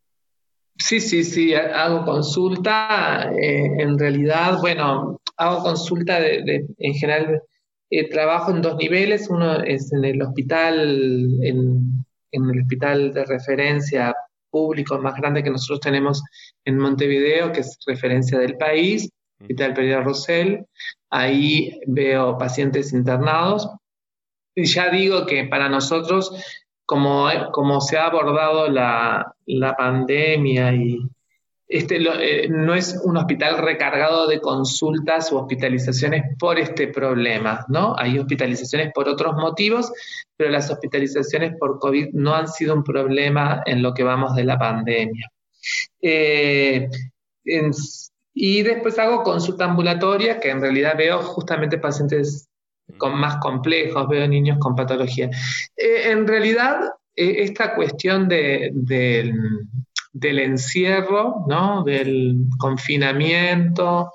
Sí, 0.79 0.99
sí, 0.99 1.25
sí, 1.25 1.53
hago 1.53 2.07
consulta. 2.07 3.31
Eh, 3.39 3.83
en 3.83 3.99
realidad, 3.99 4.57
bueno, 4.63 5.21
hago 5.37 5.63
consulta 5.63 6.19
de, 6.21 6.69
en 6.79 6.95
general, 6.95 7.43
eh, 7.91 8.09
trabajo 8.09 8.51
en 8.51 8.63
dos 8.63 8.77
niveles. 8.77 9.29
Uno 9.29 9.63
es 9.63 9.93
en 9.93 10.07
el 10.07 10.23
hospital, 10.23 11.39
en, 11.43 12.07
en, 12.33 12.45
el 12.49 12.63
hospital 12.63 13.13
de 13.13 13.27
referencia 13.27 14.15
público 14.49 14.99
más 15.01 15.17
grande 15.17 15.43
que 15.43 15.51
nosotros 15.51 15.81
tenemos 15.81 16.23
en 16.65 16.79
Montevideo, 16.79 17.53
que 17.53 17.61
es 17.61 17.79
referencia 17.87 18.39
del 18.39 18.57
país, 18.57 19.11
Hospital 19.39 19.75
Pereira 19.75 20.03
Rosell. 20.03 20.65
Ahí 21.11 21.81
veo 21.87 22.37
pacientes 22.39 22.93
internados. 22.93 23.69
Y 24.55 24.65
ya 24.65 24.91
digo 24.91 25.25
que 25.27 25.45
para 25.45 25.69
nosotros, 25.69 26.33
como, 26.85 27.81
se 27.81 27.97
ha 27.97 28.07
abordado 28.07 28.69
la, 28.69 29.35
pandemia 29.77 30.73
y, 30.75 30.99
este 31.69 31.99
eh, 31.99 32.49
no 32.49 32.75
es 32.75 32.99
un 33.05 33.19
hospital 33.19 33.59
recargado 33.59 34.27
de 34.27 34.41
consultas 34.41 35.31
o 35.31 35.41
hospitalizaciones 35.41 36.25
por 36.39 36.59
este 36.59 36.89
problema, 36.89 37.67
¿no? 37.69 37.95
Hay 37.97 38.19
hospitalizaciones 38.19 38.91
por 38.95 39.07
otros 39.07 39.35
motivos, 39.35 39.93
pero 40.35 40.51
las 40.51 40.71
hospitalizaciones 40.71 41.53
por 41.59 41.79
COVID 41.79 42.15
no 42.15 42.35
han 42.35 42.49
sido 42.49 42.75
un 42.75 42.83
problema 42.83 43.63
en 43.67 43.83
lo 43.83 43.93
que 43.93 44.03
vamos 44.03 44.35
de 44.35 44.45
la 44.45 44.59
pandemia. 44.59 45.31
Eh, 46.01 46.89
y 48.41 48.63
después 48.63 48.97
hago 49.01 49.25
consulta 49.25 49.65
ambulatoria, 49.65 50.39
que 50.39 50.51
en 50.51 50.61
realidad 50.61 50.97
veo 50.97 51.21
justamente 51.21 51.77
pacientes 51.77 52.49
con 52.97 53.19
más 53.19 53.39
complejos, 53.39 54.09
veo 54.09 54.29
niños 54.29 54.59
con 54.61 54.77
patología. 54.77 55.29
Eh, 55.77 56.13
en 56.13 56.25
realidad, 56.25 56.77
esta 57.17 57.75
cuestión 57.75 58.29
de, 58.29 58.71
del 60.13 60.39
encierro, 60.39 61.45
¿no? 61.49 61.83
del 61.83 62.37
confinamiento, 62.59 64.13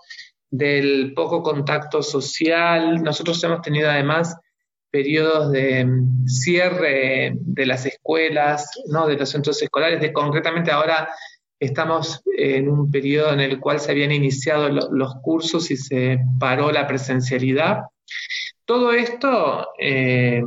del 0.50 1.14
poco 1.14 1.44
contacto 1.44 2.02
social. 2.02 3.04
Nosotros 3.04 3.44
hemos 3.44 3.62
tenido 3.62 3.90
además 3.90 4.38
periodos 4.90 5.52
de 5.52 5.86
cierre 6.28 7.34
de 7.36 7.66
las 7.66 7.86
escuelas, 7.86 8.70
¿no? 8.88 9.06
de 9.06 9.18
los 9.18 9.30
centros 9.30 9.62
escolares, 9.62 10.00
de 10.00 10.14
concretamente 10.14 10.72
ahora 10.72 11.10
estamos 11.66 12.22
en 12.38 12.70
un 12.70 12.92
periodo 12.92 13.34
en 13.34 13.40
el 13.40 13.60
cual 13.60 13.80
se 13.80 13.92
habían 13.92 14.12
iniciado 14.12 14.70
los 14.70 15.16
cursos 15.22 15.72
y 15.72 15.78
se 15.78 16.20
paró 16.40 16.72
la 16.72 16.88
presencialidad. 16.88 17.84
Todo 18.66 18.94
esto 18.94 19.68
eh, 19.80 20.42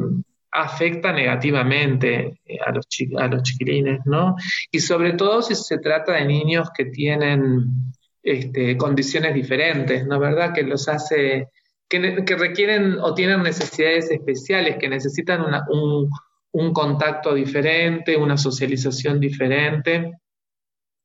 afecta 0.57 1.13
negativamente 1.13 2.41
eh, 2.45 2.59
a 2.65 2.73
los, 2.73 2.87
a 3.19 3.43
chiquilines, 3.43 4.01
¿no? 4.07 4.37
Y 4.71 4.81
sobre 4.81 5.13
todo 5.13 5.43
si 5.43 5.55
se 5.55 5.79
trata 5.79 6.13
de 6.13 6.25
niños 6.25 6.71
que 6.77 6.87
tienen 6.87 7.93
este, 8.23 8.77
condiciones 8.77 9.35
diferentes, 9.35 10.07
¿no? 10.07 10.19
¿Verdad? 10.19 10.53
Que 10.53 10.63
los 10.63 10.89
hace, 10.89 11.49
que, 11.89 12.25
requieren 12.37 12.99
o 13.01 13.15
tienen 13.15 13.43
necesidades 13.43 14.11
especiales, 14.11 14.79
que 14.79 14.89
necesitan 14.89 15.45
un, 15.69 16.73
contacto 16.73 17.35
diferente, 17.35 18.17
una 18.17 18.37
socialización 18.39 19.21
diferente. 19.21 20.13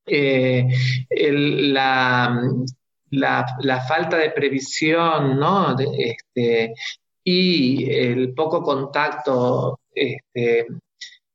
Eh, 0.06 0.68
la, 1.12 2.42
la, 3.12 3.82
falta 3.88 4.18
de 4.18 4.32
previsión, 4.32 5.40
¿no? 5.40 5.76
este, 5.80 6.74
y 7.24 7.92
el 7.92 8.34
poco 8.34 8.64
contacto 8.64 9.80
este, 9.94 10.68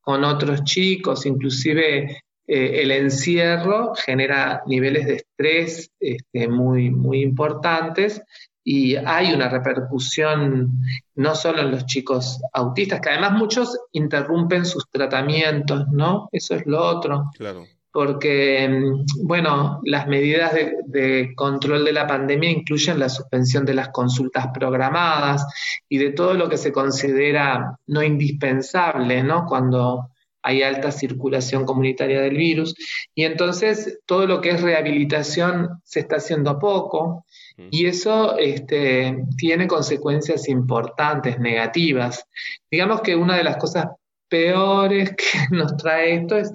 con 0.01 0.25
otros 0.25 0.65
chicos, 0.65 1.27
inclusive 1.27 2.23
eh, 2.47 2.83
el 2.83 2.91
encierro 2.91 3.93
genera 3.95 4.63
niveles 4.67 5.07
de 5.07 5.15
estrés 5.17 5.91
este, 6.01 6.49
muy, 6.49 6.91
muy 6.91 7.23
importantes 7.23 8.23
y 8.65 8.97
hay 8.97 9.33
una 9.33 9.49
repercusión 9.49 10.81
no 11.15 11.35
solo 11.37 11.61
en 11.61 11.71
los 11.71 11.87
chicos 11.87 12.41
autistas, 12.53 13.01
que 13.01 13.11
además 13.11 13.33
muchos 13.33 13.79
interrumpen 13.93 14.65
sus 14.65 14.89
tratamientos, 14.91 15.87
¿no? 15.93 16.29
Eso 16.33 16.57
es 16.57 16.67
lo 16.67 16.85
otro. 16.85 17.31
Claro 17.37 17.65
porque, 17.97 18.69
mm, 18.69 19.27
bueno, 19.27 19.81
las 19.85 20.07
medidas 20.07 20.53
de, 20.53 21.33
control 21.35 21.83
de 21.83 21.95
la 21.95 22.07
pandemia 22.07 22.51
incluyen 22.51 22.99
la 22.99 23.09
suspensión 23.09 23.65
de 23.65 23.73
las 23.73 23.89
consultas 23.89 24.49
programadas 24.53 25.47
y 25.89 25.97
de 25.97 26.11
todo 26.11 26.35
lo 26.35 26.51
que 26.51 26.59
se 26.59 26.73
considera 26.73 27.79
no 27.87 28.03
indispensable, 28.03 29.23
¿no? 29.23 29.47
Cuando 29.47 30.11
hay 30.43 30.63
alta 30.63 30.93
circulación 30.93 31.65
comunitaria 31.65 32.21
del 32.21 32.37
virus. 32.37 32.75
Y 33.15 33.25
entonces 33.25 34.01
todo 34.05 34.27
lo 34.27 34.43
que 34.43 34.51
es 34.51 34.61
rehabilitación 34.61 35.81
se 35.83 36.01
está 36.01 36.17
haciendo 36.17 36.59
poco 36.59 37.25
y 37.71 37.87
eso 37.87 38.37
este, 38.37 39.25
tiene 39.39 39.67
consecuencias 39.67 40.51
importantes, 40.51 41.39
negativas. 41.39 42.27
Digamos 42.71 43.01
que 43.01 43.17
una 43.17 43.39
de 43.39 43.45
las 43.45 43.57
cosas 43.57 43.87
peores 44.29 45.11
que 45.17 45.57
nos 45.57 45.79
trae 45.79 46.17
esto 46.17 46.37
es 46.37 46.53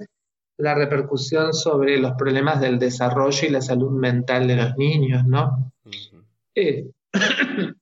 la 0.58 0.74
repercusión 0.74 1.52
sobre 1.52 1.98
los 1.98 2.12
problemas 2.12 2.60
del 2.60 2.78
desarrollo 2.78 3.46
y 3.46 3.50
la 3.50 3.60
salud 3.60 3.90
mental 3.90 4.46
de 4.46 4.56
los 4.56 4.76
niños, 4.76 5.24
¿no? 5.26 5.72
Eh, 6.54 6.86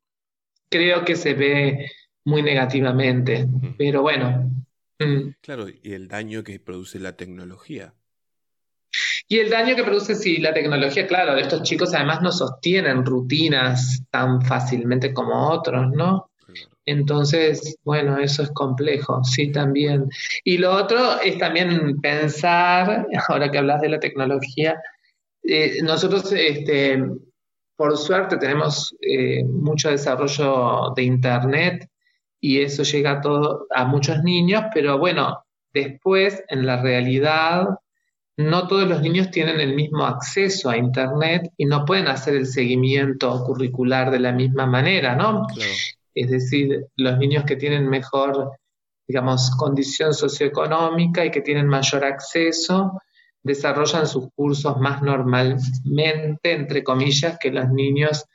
creo 0.70 1.04
que 1.04 1.16
se 1.16 1.34
ve 1.34 1.90
muy 2.24 2.42
negativamente, 2.42 3.46
pero 3.76 4.02
bueno. 4.02 4.50
Mm. 4.98 5.34
Claro, 5.40 5.66
y 5.68 5.92
el 5.92 6.08
daño 6.08 6.44
que 6.44 6.60
produce 6.60 6.98
la 6.98 7.16
tecnología. 7.16 7.94
Y 9.28 9.38
el 9.38 9.50
daño 9.50 9.76
que 9.76 9.84
produce, 9.84 10.14
sí, 10.14 10.38
la 10.38 10.52
tecnología, 10.52 11.06
claro, 11.06 11.36
estos 11.36 11.62
chicos 11.62 11.94
además 11.94 12.20
no 12.20 12.32
sostienen 12.32 13.04
rutinas 13.06 14.02
tan 14.10 14.42
fácilmente 14.42 15.14
como 15.14 15.50
otros, 15.50 15.90
¿no? 15.92 16.29
Entonces, 16.86 17.76
bueno, 17.84 18.18
eso 18.18 18.42
es 18.42 18.50
complejo, 18.50 19.22
sí, 19.24 19.52
también. 19.52 20.08
Y 20.44 20.58
lo 20.58 20.72
otro 20.72 21.20
es 21.20 21.38
también 21.38 22.00
pensar, 22.00 23.06
ahora 23.28 23.50
que 23.50 23.58
hablas 23.58 23.80
de 23.80 23.90
la 23.90 24.00
tecnología, 24.00 24.80
eh, 25.42 25.82
nosotros, 25.82 26.32
este, 26.32 27.02
por 27.76 27.96
suerte, 27.96 28.36
tenemos 28.36 28.94
eh, 29.00 29.44
mucho 29.44 29.90
desarrollo 29.90 30.92
de 30.94 31.02
Internet 31.02 31.88
y 32.40 32.60
eso 32.60 32.82
llega 32.82 33.12
a, 33.12 33.20
todo, 33.20 33.66
a 33.74 33.84
muchos 33.84 34.22
niños, 34.22 34.64
pero 34.74 34.98
bueno, 34.98 35.44
después, 35.72 36.42
en 36.48 36.66
la 36.66 36.82
realidad, 36.82 37.68
no 38.36 38.68
todos 38.68 38.88
los 38.88 39.02
niños 39.02 39.30
tienen 39.30 39.60
el 39.60 39.74
mismo 39.74 40.04
acceso 40.06 40.70
a 40.70 40.76
Internet 40.76 41.50
y 41.56 41.66
no 41.66 41.84
pueden 41.84 42.08
hacer 42.08 42.34
el 42.34 42.46
seguimiento 42.46 43.44
curricular 43.44 44.10
de 44.10 44.20
la 44.20 44.32
misma 44.32 44.66
manera, 44.66 45.14
¿no? 45.14 45.46
Es 46.14 46.30
decir, 46.30 46.86
los 46.96 47.18
niños 47.18 47.44
que 47.44 47.56
tienen 47.56 47.88
mejor, 47.88 48.52
digamos, 49.06 49.50
condición 49.56 50.14
socioeconómica 50.14 51.24
y 51.24 51.30
que 51.30 51.40
tienen 51.40 51.66
mayor 51.66 52.04
acceso, 52.04 53.00
desarrollan 53.42 54.06
sus 54.06 54.28
cursos 54.34 54.78
más 54.78 55.02
normalmente, 55.02 56.52
entre 56.52 56.84
comillas, 56.84 57.38
que 57.38 57.50
los 57.50 57.68
niños 57.70 58.26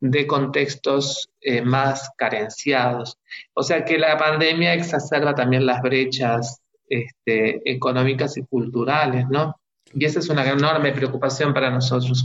de 0.00 0.26
contextos 0.26 1.30
eh, 1.40 1.62
más 1.62 2.10
carenciados. 2.16 3.18
O 3.54 3.62
sea 3.62 3.84
que 3.84 3.98
la 3.98 4.16
pandemia 4.18 4.74
exacerba 4.74 5.34
también 5.34 5.64
las 5.64 5.80
brechas 5.80 6.60
este, 6.88 7.70
económicas 7.70 8.36
y 8.36 8.42
culturales, 8.42 9.26
¿no? 9.30 9.56
Y 9.94 10.04
esa 10.04 10.18
es 10.18 10.28
una 10.28 10.48
enorme 10.48 10.92
preocupación 10.92 11.54
para 11.54 11.70
nosotros. 11.70 12.24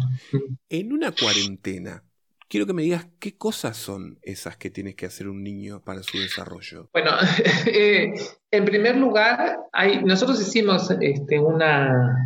En 0.70 0.92
una 0.92 1.12
cuarentena, 1.12 2.04
quiero 2.50 2.66
que 2.66 2.74
me 2.74 2.82
digas 2.82 3.08
qué 3.20 3.38
cosas 3.38 3.78
son 3.78 4.20
esas 4.24 4.58
que 4.58 4.70
tiene 4.70 4.96
que 4.96 5.06
hacer 5.06 5.28
un 5.28 5.44
niño 5.44 5.82
para 5.82 6.04
su 6.04 6.18
desarrollo. 6.18 6.90
Bueno, 6.92 7.12
eh, 7.68 8.14
en 8.52 8.66
primer 8.66 8.98
lugar, 8.98 9.60
nosotros 10.04 10.42
hicimos 10.42 10.92
este, 11.00 11.40
una, 11.40 12.18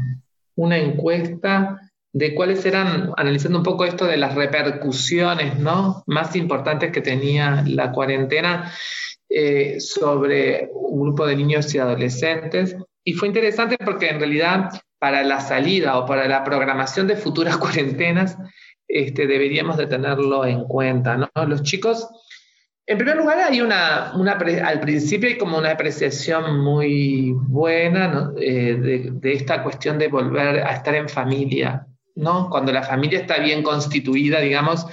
una 0.56 0.78
encuesta 0.78 1.80
de 2.14 2.36
cuáles 2.36 2.66
eran, 2.66 3.12
analizando 3.18 3.58
un 3.58 3.64
poco 3.64 3.86
esto 3.86 4.06
de 4.06 4.18
las 4.18 4.36
repercusiones 4.36 5.60
¿no? 5.60 6.04
más 6.06 6.36
importantes 6.36 6.92
que 6.92 7.02
tenía 7.02 7.64
la 7.68 7.92
cuarentena 7.92 8.72
eh, 9.30 9.80
sobre 9.80 10.70
un 10.74 11.02
grupo 11.02 11.26
de 11.26 11.36
niños 11.36 11.74
y 11.74 11.80
adolescentes. 11.80 12.78
Y 13.04 13.14
fue 13.14 13.28
interesante 13.28 13.78
porque 13.84 14.10
en 14.10 14.20
realidad 14.20 14.70
para 15.00 15.24
la 15.24 15.42
salida 15.42 15.98
o 15.98 16.06
para 16.06 16.28
la 16.30 16.44
programación 16.44 17.08
de 17.08 17.18
futuras 17.18 17.58
cuarentenas, 17.64 18.38
este, 18.88 19.28
deberíamos 19.28 19.78
de 19.78 19.88
tenerlo 19.88 20.46
en 20.46 20.66
cuenta. 20.66 21.18
¿no? 21.18 21.30
Los 21.48 21.64
chicos, 21.64 22.08
en 22.86 22.98
primer 22.98 23.18
lugar, 23.18 23.40
hay 23.40 23.62
una, 23.62 24.12
al 24.12 24.80
principio 24.82 25.30
hay 25.30 25.38
como 25.38 25.58
una 25.58 25.72
apreciación 25.72 26.60
muy 26.60 27.32
buena 27.34 28.32
eh, 28.38 29.10
de, 29.14 29.34
esta 29.34 29.64
cuestión 29.64 29.98
de 29.98 30.10
volver 30.10 30.60
a 30.60 30.74
estar 30.74 30.94
en 30.96 31.08
familia, 31.08 31.88
¿no? 32.16 32.50
Cuando 32.50 32.74
la 32.74 32.84
familia 32.84 33.20
está 33.20 33.38
bien 33.40 33.64
constituida, 33.64 34.42
digamos, 34.42 34.86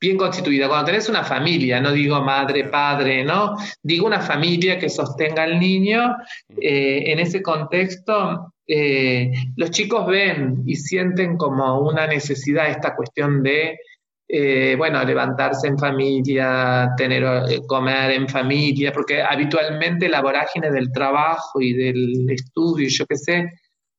bien 0.00 0.16
constituida. 0.16 0.68
Cuando 0.68 0.86
tenés 0.86 1.08
una 1.10 1.22
familia, 1.22 1.82
no 1.82 1.92
digo 1.92 2.20
madre, 2.22 2.64
padre, 2.64 3.22
¿no? 3.24 3.56
Digo 3.82 4.06
una 4.06 4.20
familia 4.20 4.78
que 4.78 4.88
sostenga 4.88 5.42
al 5.42 5.60
niño, 5.60 6.16
eh, 6.60 7.04
en 7.06 7.18
ese 7.18 7.42
contexto 7.42 8.53
eh, 8.66 9.30
los 9.56 9.70
chicos 9.70 10.06
ven 10.06 10.62
y 10.66 10.76
sienten 10.76 11.36
como 11.36 11.80
una 11.80 12.06
necesidad 12.06 12.68
esta 12.70 12.96
cuestión 12.96 13.42
de, 13.42 13.78
eh, 14.26 14.74
bueno, 14.76 15.04
levantarse 15.04 15.68
en 15.68 15.78
familia, 15.78 16.90
tener, 16.96 17.24
eh, 17.48 17.60
comer 17.66 18.12
en 18.12 18.28
familia, 18.28 18.92
porque 18.92 19.22
habitualmente 19.22 20.08
la 20.08 20.22
vorágine 20.22 20.70
del 20.70 20.90
trabajo 20.92 21.60
y 21.60 21.74
del 21.74 22.30
estudio, 22.30 22.88
yo 22.88 23.06
qué 23.06 23.16
sé, 23.16 23.50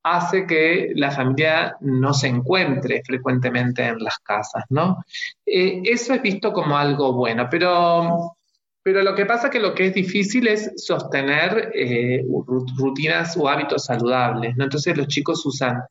hace 0.04 0.46
que 0.46 0.92
la 0.96 1.12
familia 1.12 1.76
no 1.82 2.14
se 2.14 2.28
encuentre 2.28 3.02
frecuentemente 3.06 3.84
en 3.84 4.00
las 4.00 4.20
casas, 4.20 4.64
¿no? 4.70 4.98
Eso 5.46 6.14
es 6.14 6.22
visto 6.22 6.54
como 6.54 6.78
algo 6.78 7.14
bueno, 7.14 7.48
pero, 7.50 8.35
pero 8.86 9.02
lo 9.02 9.16
que 9.16 9.26
pasa 9.26 9.48
es 9.48 9.52
que 9.52 9.60
lo 9.60 9.74
que 9.74 9.88
es 9.88 9.96
difícil 9.96 10.48
es 10.48 10.72
sostener 10.78 11.72
eh, 11.74 12.24
rutinas 12.78 13.36
o 13.36 13.50
hábitos 13.50 13.86
saludables, 13.86 14.56
¿no? 14.56 14.66
Entonces 14.66 14.96
los 14.96 15.08
chicos 15.08 15.44
usan 15.44 15.82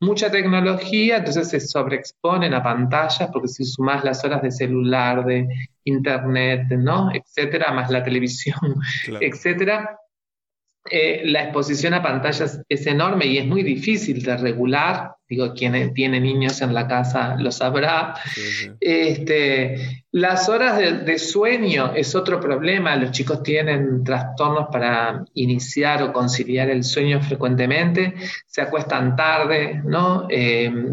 mucha 0.00 0.30
tecnología, 0.30 1.16
entonces 1.16 1.48
se 1.48 1.60
sobreexponen 1.60 2.52
a 2.52 2.62
pantallas, 2.62 3.30
porque 3.32 3.48
si 3.48 3.64
sumas 3.64 4.04
las 4.04 4.22
horas 4.22 4.42
de 4.42 4.50
celular, 4.50 5.24
de 5.24 5.48
internet, 5.84 6.66
¿no? 6.72 7.10
Etcétera, 7.14 7.72
más 7.72 7.90
la 7.90 8.02
televisión, 8.02 8.60
etcétera, 9.22 9.98
eh, 10.90 11.22
la 11.26 11.44
exposición 11.44 11.94
a 11.94 12.02
pantallas 12.02 12.60
es 12.68 12.86
enorme 12.86 13.26
y 13.26 13.38
es 13.38 13.46
muy 13.46 13.62
difícil 13.62 14.22
de 14.22 14.36
regular. 14.36 15.14
Digo, 15.28 15.54
quien 15.54 15.94
tiene 15.94 16.20
niños 16.20 16.60
en 16.60 16.74
la 16.74 16.88
casa 16.88 17.36
lo 17.36 17.52
sabrá. 17.52 18.14
Este, 18.80 20.04
las 20.10 20.48
horas 20.48 20.78
de, 20.78 21.18
sueño 21.18 21.92
es 21.94 22.14
otro 22.16 22.40
problema. 22.40 22.96
Los 22.96 23.12
chicos 23.12 23.42
tienen 23.44 24.02
trastornos 24.02 24.68
para 24.72 25.24
iniciar 25.34 26.02
o 26.02 26.12
conciliar 26.12 26.68
el 26.68 26.82
sueño 26.82 27.22
frecuentemente. 27.22 28.14
Se 28.46 28.60
acuestan 28.60 29.14
tarde, 29.14 29.80
¿no? 29.84 30.26
Em, 30.28 30.92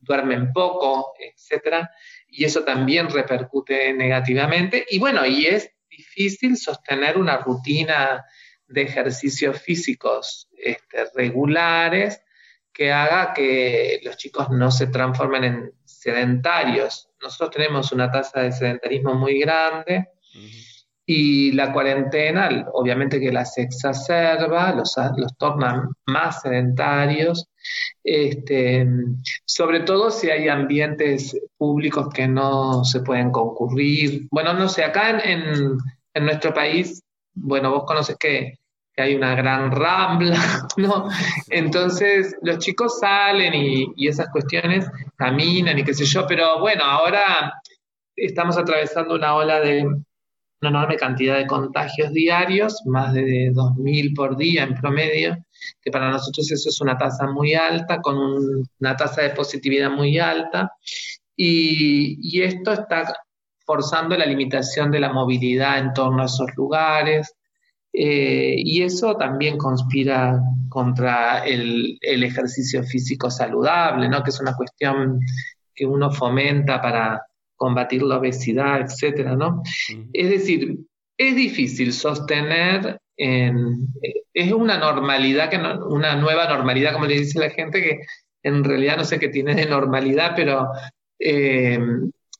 duermen 0.00 0.52
poco, 0.54 1.12
etc. 1.20 1.86
Y 2.28 2.44
eso 2.44 2.64
también 2.64 3.10
repercute 3.10 3.92
negativamente. 3.92 4.86
Y 4.90 4.98
bueno, 4.98 5.26
y 5.26 5.46
es 5.46 5.70
difícil 5.90 6.56
sostener 6.56 7.18
una 7.18 7.36
rutina 7.36 8.24
de 8.68 8.82
ejercicios 8.82 9.60
físicos 9.60 10.48
este, 10.56 11.04
regulares 11.14 12.22
que 12.72 12.92
haga 12.92 13.32
que 13.34 14.00
los 14.04 14.16
chicos 14.16 14.50
no 14.50 14.70
se 14.70 14.86
transformen 14.86 15.44
en 15.44 15.72
sedentarios. 15.84 17.08
Nosotros 17.20 17.50
tenemos 17.50 17.90
una 17.90 18.10
tasa 18.10 18.42
de 18.42 18.52
sedentarismo 18.52 19.14
muy 19.14 19.40
grande 19.40 20.10
y 21.04 21.52
la 21.52 21.72
cuarentena 21.72 22.66
obviamente 22.72 23.18
que 23.18 23.32
las 23.32 23.56
exacerba, 23.58 24.72
los, 24.74 24.94
los 25.16 25.36
torna 25.38 25.88
más 26.06 26.42
sedentarios, 26.42 27.48
este, 28.04 28.86
sobre 29.44 29.80
todo 29.80 30.10
si 30.10 30.30
hay 30.30 30.48
ambientes 30.48 31.36
públicos 31.56 32.08
que 32.14 32.28
no 32.28 32.84
se 32.84 33.00
pueden 33.00 33.32
concurrir. 33.32 34.28
Bueno, 34.30 34.52
no 34.52 34.68
sé, 34.68 34.84
acá 34.84 35.18
en, 35.18 35.78
en 36.14 36.24
nuestro 36.24 36.54
país 36.54 37.02
bueno, 37.40 37.70
vos 37.70 37.84
conoces 37.86 38.16
que, 38.18 38.54
hay 38.96 39.14
una 39.14 39.36
gran 39.36 39.70
rambla, 39.70 40.36
¿no? 40.76 41.08
Entonces 41.50 42.34
los 42.42 42.58
chicos 42.58 42.98
salen 42.98 43.54
y, 43.54 44.08
esas 44.08 44.28
cuestiones 44.30 44.90
caminan 45.16 45.78
y 45.78 45.84
qué 45.84 45.94
sé 45.94 46.04
yo, 46.04 46.26
pero 46.26 46.58
bueno, 46.58 46.82
ahora 46.82 47.52
estamos 48.16 48.58
atravesando 48.58 49.14
una 49.14 49.36
ola 49.36 49.60
de 49.60 49.84
una 49.84 50.70
enorme 50.70 50.96
cantidad 50.96 51.36
de 51.36 51.46
contagios 51.46 52.12
diarios, 52.12 52.82
más 52.86 53.14
de 53.14 53.52
2.000 53.52 54.16
por 54.16 54.36
día 54.36 54.64
en 54.64 54.74
promedio, 54.74 55.36
que 55.80 55.92
para 55.92 56.10
nosotros 56.10 56.50
eso 56.50 56.68
es 56.68 56.80
una 56.80 56.98
tasa 56.98 57.28
muy 57.28 57.54
alta, 57.54 58.00
con 58.00 58.16
una 58.80 58.96
tasa 58.96 59.22
de 59.22 59.30
positividad 59.30 59.92
muy 59.92 60.18
alta, 60.18 60.72
y, 61.36 62.18
y 62.20 62.42
esto 62.42 62.72
está 62.72 63.14
forzando 63.68 64.16
la 64.16 64.24
limitación 64.24 64.90
de 64.90 64.98
la 64.98 65.12
movilidad 65.12 65.78
en 65.78 65.92
torno 65.92 66.22
a 66.22 66.24
esos 66.24 66.48
lugares. 66.56 67.34
Eh, 67.92 68.54
y 68.56 68.82
eso 68.82 69.14
también 69.16 69.58
conspira 69.58 70.40
contra 70.70 71.44
el, 71.44 71.98
ejercicio 72.00 72.82
físico 72.82 73.30
saludable, 73.30 74.08
¿no? 74.08 74.22
que 74.22 74.30
es 74.30 74.40
una 74.40 74.54
cuestión 74.54 75.20
que 75.74 75.84
uno 75.84 76.10
fomenta 76.10 76.80
para 76.80 77.22
combatir 77.56 78.02
la 78.02 78.16
obesidad, 78.16 78.80
etc. 78.80 79.36
¿no? 79.36 79.62
Es 80.14 80.30
decir, 80.30 80.78
es 81.18 81.36
difícil 81.36 81.92
sostener 81.92 82.98
en, 83.18 83.86
es 84.32 84.50
una 84.50 84.78
normalidad, 84.78 85.50
que 85.50 85.58
una 85.58 86.16
nueva 86.16 86.48
normalidad, 86.48 86.94
como 86.94 87.04
le 87.04 87.18
dice 87.18 87.38
la 87.38 87.50
gente, 87.50 87.82
que 87.82 87.98
en 88.42 88.64
realidad 88.64 88.96
no 88.96 89.04
sé 89.04 89.18
qué 89.18 89.28
tiene 89.28 89.54
de 89.54 89.66
normalidad, 89.66 90.32
pero 90.34 90.68
eh, 91.18 91.78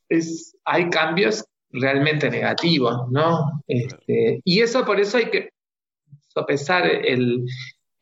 es, 0.09 0.55
hay 0.65 0.89
cambios 0.89 1.45
realmente 1.71 2.29
negativos, 2.29 3.09
¿no? 3.11 3.61
Este, 3.67 4.41
y 4.43 4.59
eso 4.61 4.85
por 4.85 4.99
eso 4.99 5.17
hay 5.17 5.29
que 5.29 5.49
sopesar 6.27 6.85
el, 6.87 7.45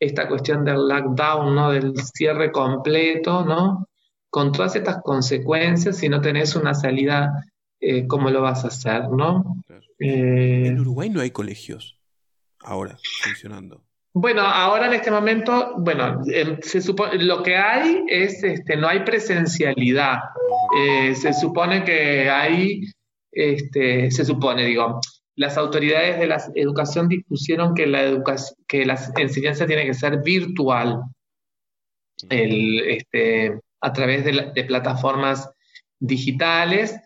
esta 0.00 0.28
cuestión 0.28 0.64
del 0.64 0.88
lockdown, 0.88 1.54
¿no? 1.54 1.70
Del 1.70 1.94
cierre 1.96 2.50
completo, 2.50 3.44
¿no? 3.44 3.86
Con 4.30 4.52
todas 4.52 4.76
estas 4.76 5.02
consecuencias, 5.02 5.98
si 5.98 6.08
no 6.08 6.20
tenés 6.20 6.54
una 6.56 6.74
salida, 6.74 7.44
eh, 7.80 8.06
¿cómo 8.06 8.30
lo 8.30 8.42
vas 8.42 8.64
a 8.64 8.68
hacer, 8.68 9.08
¿no? 9.10 9.62
Eh, 9.98 10.66
en 10.66 10.80
Uruguay 10.80 11.10
no 11.10 11.20
hay 11.20 11.30
colegios 11.30 11.98
ahora 12.60 12.98
funcionando. 13.22 13.87
Bueno, 14.20 14.42
ahora 14.42 14.88
en 14.88 14.94
este 14.94 15.12
momento, 15.12 15.74
bueno, 15.78 16.22
supone, 16.64 17.22
lo 17.22 17.40
que 17.44 17.56
hay 17.56 18.02
es, 18.08 18.42
este, 18.42 18.76
no 18.76 18.88
hay 18.88 19.04
presencialidad. 19.04 20.18
Eh, 20.76 21.14
se 21.14 21.32
supone 21.32 21.84
que 21.84 22.28
hay, 22.28 22.80
este, 23.30 24.10
se 24.10 24.24
supone, 24.24 24.64
digo, 24.64 25.00
las 25.36 25.56
autoridades 25.56 26.18
de 26.18 26.26
la 26.26 26.42
educación 26.56 27.06
dispusieron 27.06 27.74
que 27.74 27.86
la, 27.86 28.20
que 28.66 28.84
la 28.84 28.98
enseñanza 29.18 29.66
tiene 29.66 29.86
que 29.86 29.94
ser 29.94 30.20
virtual 30.20 31.00
este, 32.28 33.60
a 33.80 33.92
través 33.92 34.24
de, 34.24 34.64
plataformas 34.64 35.48
digitales 36.00 36.98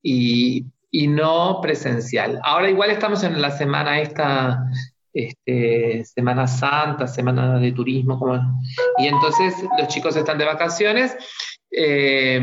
y, 0.00 0.66
no 0.92 1.58
presencial. 1.60 2.38
Ahora 2.44 2.70
igual 2.70 2.90
estamos 2.90 3.24
en 3.24 3.42
la 3.42 3.50
semana 3.50 4.00
esta 4.00 4.62
este, 5.12 6.04
Semana 6.04 6.46
Santa, 6.46 7.06
Semana 7.06 7.58
de 7.58 7.72
Turismo, 7.72 8.18
como, 8.18 8.36
y 8.98 9.06
entonces 9.06 9.54
los 9.78 9.88
chicos 9.88 10.16
están 10.16 10.38
de 10.38 10.44
vacaciones, 10.44 11.16
eh, 11.70 12.40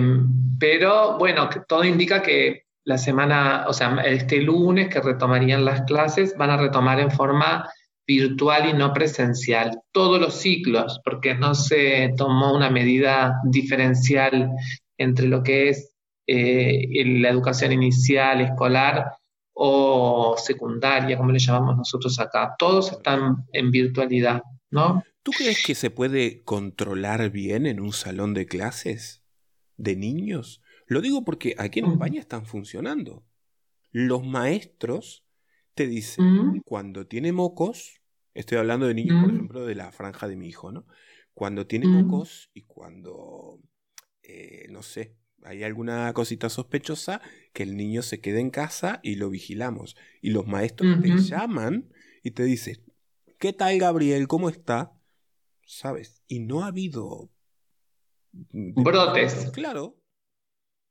pero 0.59 1.17
bueno, 1.17 1.49
todo 1.67 1.83
indica 1.83 2.21
que 2.21 2.63
la 2.83 2.97
semana, 2.97 3.65
o 3.67 3.73
sea, 3.73 3.97
este 4.05 4.41
lunes 4.41 4.87
que 4.87 5.01
retomarían 5.01 5.65
las 5.65 5.81
clases, 5.81 6.35
van 6.37 6.51
a 6.51 6.57
retomar 6.57 6.99
en 6.99 7.11
forma 7.11 7.69
virtual 8.07 8.69
y 8.69 8.73
no 8.73 8.93
presencial, 8.93 9.81
todos 9.91 10.21
los 10.21 10.35
ciclos, 10.35 11.01
porque 11.03 11.35
no 11.35 11.53
se 11.53 12.13
tomó 12.15 12.55
una 12.55 12.69
medida 12.69 13.41
diferencial 13.43 14.49
entre 14.97 15.27
lo 15.27 15.43
que 15.43 15.69
es 15.69 15.93
eh, 16.27 16.87
la 17.19 17.29
educación 17.29 17.73
inicial, 17.73 18.39
escolar, 18.39 19.16
o 19.59 20.35
secundaria, 20.37 21.17
como 21.17 21.31
le 21.31 21.39
llamamos 21.39 21.77
nosotros 21.77 22.19
acá. 22.19 22.55
Todos 22.59 22.91
están 22.91 23.47
en 23.51 23.71
virtualidad, 23.71 24.43
¿no? 24.69 25.03
¿Tú 25.23 25.31
crees 25.31 25.65
que 25.65 25.73
se 25.73 25.89
puede 25.89 26.43
controlar 26.43 27.31
bien 27.31 27.65
en 27.65 27.79
un 27.79 27.91
salón 27.91 28.35
de 28.35 28.45
clases 28.45 29.23
de 29.75 29.95
niños? 29.95 30.61
Lo 30.85 31.01
digo 31.01 31.25
porque 31.25 31.55
aquí 31.57 31.79
en 31.79 31.87
España 31.87 32.19
están 32.19 32.45
funcionando. 32.45 33.25
Los 33.91 34.23
maestros 34.23 35.25
te 35.73 35.87
dicen, 35.87 36.61
cuando 36.63 37.07
tiene 37.07 37.31
mocos, 37.31 38.01
estoy 38.35 38.59
hablando 38.59 38.85
de 38.85 38.93
niños, 38.93 39.23
por 39.23 39.33
ejemplo, 39.33 39.65
de 39.65 39.73
la 39.75 39.91
franja 39.91 40.27
de 40.27 40.35
mi 40.35 40.47
hijo, 40.47 40.71
¿no? 40.71 40.85
Cuando 41.33 41.65
tiene 41.65 41.87
mocos 41.87 42.51
y 42.53 42.61
cuando, 42.61 43.59
eh, 44.21 44.67
no 44.69 44.83
sé, 44.83 45.15
hay 45.43 45.63
alguna 45.63 46.11
cosita 46.13 46.49
sospechosa, 46.49 47.21
que 47.53 47.63
el 47.63 47.77
niño 47.77 48.01
se 48.01 48.19
quede 48.19 48.39
en 48.39 48.49
casa 48.49 48.99
y 49.03 49.15
lo 49.15 49.29
vigilamos. 49.29 49.95
Y 50.21 50.31
los 50.31 50.47
maestros 50.47 51.01
te 51.01 51.09
llaman 51.17 51.89
y 52.23 52.31
te 52.31 52.43
dicen, 52.43 52.77
¿qué 53.39 53.53
tal 53.53 53.77
Gabriel? 53.79 54.27
¿Cómo 54.27 54.49
está? 54.49 54.91
¿Sabes? 55.65 56.21
Y 56.27 56.39
no 56.39 56.63
ha 56.63 56.67
habido... 56.67 57.29
Brotes. 58.31 59.51
Claro. 59.53 59.95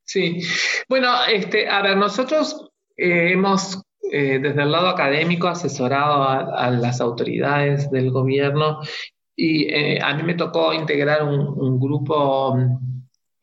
Sí. 0.05 0.41
Bueno, 0.89 1.09
este, 1.33 1.69
a 1.69 1.83
ver, 1.83 1.97
nosotros 1.97 2.71
eh, 2.97 3.33
hemos 3.33 3.83
eh, 4.11 4.39
desde 4.41 4.63
el 4.63 4.73
lado 4.73 4.89
académico 4.89 5.49
asesorado 5.49 6.23
a, 6.23 6.71
las 6.71 7.01
autoridades 7.01 7.91
del 7.91 8.11
gobierno 8.11 8.81
y 9.37 9.65
eh, 9.65 10.01
a 10.03 10.15
mí 10.15 10.23
me 10.23 10.35
tocó 10.35 10.73
integrar 10.73 11.25
un 11.25 11.79
grupo 11.79 12.57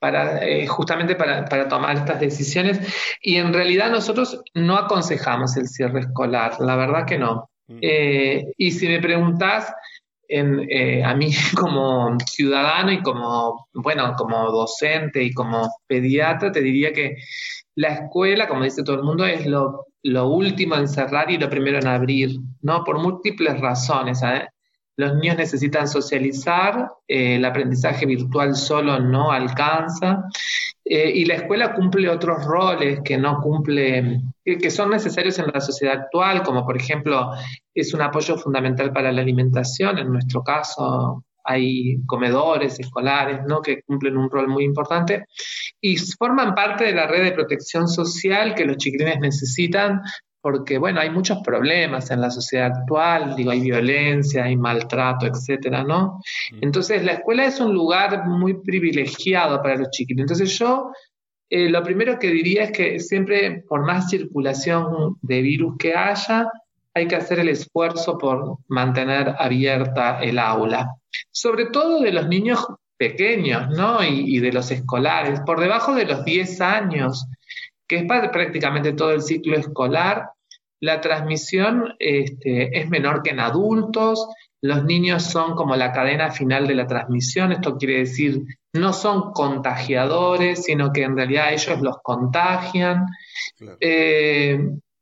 para, 0.04 0.46
eh, 0.46 0.68
justamente 0.68 1.16
para, 1.16 1.70
tomar 1.70 1.96
estas 1.96 2.20
decisiones. 2.20 2.78
Y 3.22 3.38
en 3.38 3.54
realidad 3.54 3.90
nosotros 3.90 4.42
no 4.54 4.76
aconsejamos 4.76 5.56
el 5.56 5.70
cierre 5.70 6.02
escolar, 6.02 6.60
la 6.60 6.76
verdad 6.76 7.06
que 7.06 7.18
no. 7.18 7.50
Mm. 7.70 7.78
Eh, 7.82 8.44
y 8.58 8.72
si 8.72 8.90
me 8.90 9.00
preguntas 9.00 9.74
eh, 10.28 11.02
a 11.02 11.16
mí 11.16 11.32
como 11.58 12.18
ciudadano 12.30 12.92
y 12.92 13.02
como, 13.02 13.70
bueno, 13.76 14.14
como 14.18 14.52
docente 14.52 15.24
y 15.24 15.32
como 15.32 15.70
pediatra, 15.88 16.52
te 16.52 16.60
diría 16.60 16.92
que 16.92 17.16
la 17.76 17.94
escuela, 17.94 18.46
como 18.50 18.66
dice 18.66 18.84
todo 18.84 18.98
el 18.98 19.04
mundo, 19.04 19.26
es 19.26 19.46
lo, 19.46 19.86
último 20.04 20.76
en 20.76 20.90
cerrar 20.90 21.32
y 21.32 21.38
lo 21.38 21.50
primero 21.50 21.80
en 21.80 21.88
abrir, 21.88 22.32
¿no? 22.62 22.84
Por 22.84 23.00
múltiples 23.00 23.58
razones. 23.62 24.22
Los 24.96 25.16
niños 25.16 25.38
necesitan 25.38 25.88
socializar, 25.88 26.90
eh, 27.08 27.36
el 27.36 27.46
aprendizaje 27.46 28.06
virtual 28.06 28.56
solo 28.56 29.00
no 29.00 29.32
alcanza 29.32 30.26
eh, 30.86 31.12
y 31.14 31.26
la 31.26 31.36
escuela 31.36 31.74
cumple 31.74 32.10
otros 32.10 32.46
roles 32.46 33.00
que 33.04 33.18
no 33.18 33.40
cumple, 33.42 34.22
que 34.44 34.70
son 34.70 34.92
necesarios 34.92 35.40
en 35.40 35.48
la 35.54 35.62
sociedad 35.62 35.96
actual, 35.96 36.44
como 36.44 36.66
por 36.66 36.78
ejemplo 36.78 37.32
es 37.74 37.94
un 37.94 38.02
apoyo 38.02 38.38
fundamental 38.38 38.92
para 38.92 39.12
la 39.12 39.22
alimentación, 39.22 39.98
en 39.98 40.12
nuestro 40.12 40.44
caso 40.44 41.24
hay 41.44 41.98
comedores 42.06 42.80
escolares 42.80 43.42
¿no? 43.48 43.62
que 43.62 43.82
cumplen 43.84 44.18
un 44.18 44.30
rol 44.30 44.48
muy 44.48 44.64
importante 44.64 45.26
y 45.82 45.98
forman 45.98 46.56
parte 46.56 46.86
de 46.86 46.94
la 46.94 47.08
red 47.08 47.24
de 47.24 47.32
protección 47.34 47.88
social 47.88 48.56
que 48.56 48.66
los 48.66 48.78
chiquilines 48.78 49.20
necesitan 49.20 50.02
porque, 50.44 50.78
bueno, 50.78 51.00
hay 51.00 51.10
muchos 51.10 51.40
problemas 51.42 52.12
en 52.12 52.20
la 52.20 52.30
sociedad 52.30 52.74
actual, 52.78 53.34
digo, 53.34 53.52
hay 53.52 53.62
violencia, 53.62 54.44
hay 54.44 54.58
maltrato, 54.58 55.26
etcétera, 55.26 55.86
¿no? 55.86 56.20
Entonces, 56.60 57.02
la 57.06 57.14
escuela 57.14 57.46
es 57.46 57.62
un 57.62 57.74
lugar 57.74 58.28
muy 58.28 58.56
privilegiado 58.56 59.62
para 59.62 59.78
los 59.78 59.90
chiquillos. 59.92 60.24
Entonces, 60.24 60.60
yo 60.60 60.92
eh, 61.50 61.70
lo 61.70 61.82
primero 61.82 62.20
que 62.20 62.28
diría 62.28 62.66
es 62.66 62.72
que 62.74 63.00
siempre, 63.00 63.64
por 63.70 63.86
más 63.86 64.10
circulación 64.10 65.16
de 65.22 65.42
virus 65.42 65.78
que 65.80 65.96
haya, 65.96 66.50
hay 66.94 67.08
que 67.08 67.16
hacer 67.16 67.40
el 67.40 67.48
esfuerzo 67.48 68.18
por 68.18 68.58
mantener 68.68 69.34
abierta 69.40 70.22
el 70.22 70.40
aula. 70.40 70.94
Sobre 71.32 71.68
todo 71.68 72.02
de 72.02 72.12
los 72.12 72.28
niños 72.28 72.68
pequeños, 72.98 73.70
¿no? 73.70 74.04
Y, 74.04 74.36
y 74.36 74.40
de 74.40 74.52
los 74.52 74.70
escolares, 74.72 75.40
por 75.46 75.62
debajo 75.62 75.96
de 75.96 76.04
los 76.04 76.26
10 76.26 76.60
años 76.60 77.30
que 77.94 78.00
es 78.00 78.32
prácticamente 78.32 78.94
todo 78.94 79.12
el 79.12 79.22
ciclo 79.22 79.56
escolar, 79.56 80.32
la 80.80 81.00
transmisión 81.00 81.94
este, 82.00 82.78
es 82.78 82.90
menor 82.90 83.22
que 83.22 83.32
en 83.32 83.40
adultos, 83.40 84.28
los 84.62 84.84
niños 84.84 85.24
son 85.24 85.56
como 85.56 85.76
la 85.76 85.92
cadena 85.92 86.32
final 86.32 86.68
de 86.68 86.76
la 86.76 86.88
transmisión, 86.88 87.52
esto 87.52 87.78
quiere 87.78 88.00
decir, 88.00 88.42
no 88.74 88.94
son 88.94 89.32
contagiadores, 89.32 90.64
sino 90.64 90.92
que 90.92 91.04
en 91.04 91.16
realidad 91.16 91.54
ellos 91.54 91.82
los 91.82 91.98
contagian. 92.02 93.06
Eh, 93.80 94.60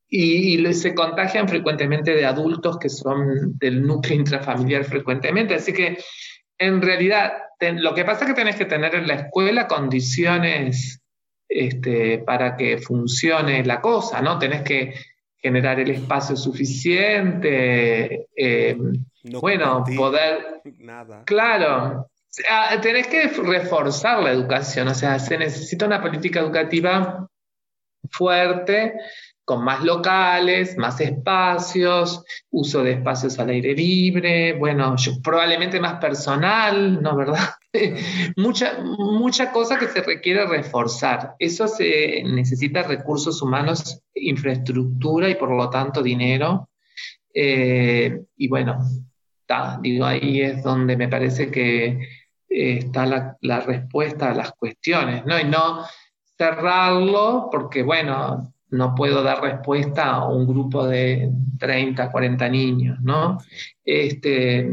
y, 0.09 0.73
se 0.73 0.93
contagian 0.93 1.47
frecuentemente 1.47 2.13
de 2.13 2.25
adultos 2.25 2.77
que 2.77 2.89
son 2.89 3.57
del 3.57 3.85
núcleo 3.85 4.17
intrafamiliar 4.17 4.83
frecuentemente. 4.83 5.55
Así 5.55 5.71
que 5.71 5.97
en 6.59 6.81
realidad 6.81 7.31
lo 7.59 7.93
que 7.93 8.03
pasa 8.03 8.25
es 8.25 8.31
que 8.31 8.35
tenés 8.35 8.55
que 8.55 8.65
tener 8.65 8.93
en 8.95 9.07
la 9.07 9.13
escuela 9.13 9.67
condiciones 9.67 11.00
este, 11.51 12.19
para 12.19 12.55
que 12.55 12.77
funcione 12.77 13.63
la 13.65 13.81
cosa, 13.81 14.21
¿no? 14.21 14.39
Tenés 14.39 14.61
que 14.61 14.93
generar 15.37 15.79
el 15.79 15.91
espacio 15.91 16.35
suficiente, 16.37 18.27
eh, 18.35 18.77
bueno, 19.39 19.83
poder... 19.97 20.61
Nada. 20.79 21.23
Claro, 21.25 22.07
tenés 22.81 23.07
que 23.07 23.27
reforzar 23.27 24.23
la 24.23 24.31
educación, 24.31 24.87
o 24.87 24.93
sea, 24.93 25.19
se 25.19 25.37
necesita 25.37 25.85
una 25.87 26.01
política 26.01 26.39
educativa 26.39 27.27
fuerte 28.09 28.93
con 29.43 29.63
más 29.63 29.83
locales, 29.83 30.77
más 30.77 31.01
espacios, 31.01 32.23
uso 32.51 32.83
de 32.83 32.93
espacios 32.93 33.37
al 33.39 33.49
aire 33.49 33.73
libre, 33.73 34.53
bueno, 34.53 34.95
probablemente 35.21 35.79
más 35.79 35.99
personal, 35.99 37.01
¿no 37.01 37.15
verdad? 37.17 37.49
mucha, 38.37 38.79
mucha 38.83 39.51
cosa 39.51 39.77
que 39.79 39.87
se 39.87 40.01
requiere 40.01 40.45
reforzar. 40.45 41.35
Eso 41.39 41.67
se 41.67 42.23
necesita 42.23 42.83
recursos 42.83 43.41
humanos, 43.41 44.01
infraestructura 44.13 45.29
y 45.29 45.35
por 45.35 45.51
lo 45.51 45.69
tanto 45.69 46.01
dinero. 46.03 46.69
Eh, 47.33 48.21
y 48.37 48.47
bueno, 48.47 48.79
digo, 49.81 50.05
ahí 50.05 50.41
es 50.41 50.63
donde 50.63 50.97
me 50.97 51.07
parece 51.07 51.49
que 51.49 51.85
eh, 52.49 52.77
está 52.79 53.05
la, 53.05 53.37
la, 53.41 53.61
respuesta 53.61 54.31
a 54.31 54.35
las 54.35 54.51
cuestiones, 54.53 55.25
¿no? 55.25 55.39
Y 55.39 55.45
no 55.45 55.85
cerrarlo 56.37 57.49
porque, 57.51 57.83
bueno, 57.83 58.53
no 58.69 58.95
puedo 58.95 59.21
dar 59.21 59.41
respuesta 59.41 60.11
a 60.11 60.27
un 60.27 60.47
grupo 60.47 60.87
de 60.87 61.29
30, 61.59 62.11
40 62.11 62.49
niños, 62.49 62.99
¿no? 63.01 63.37
Este, 63.83 64.69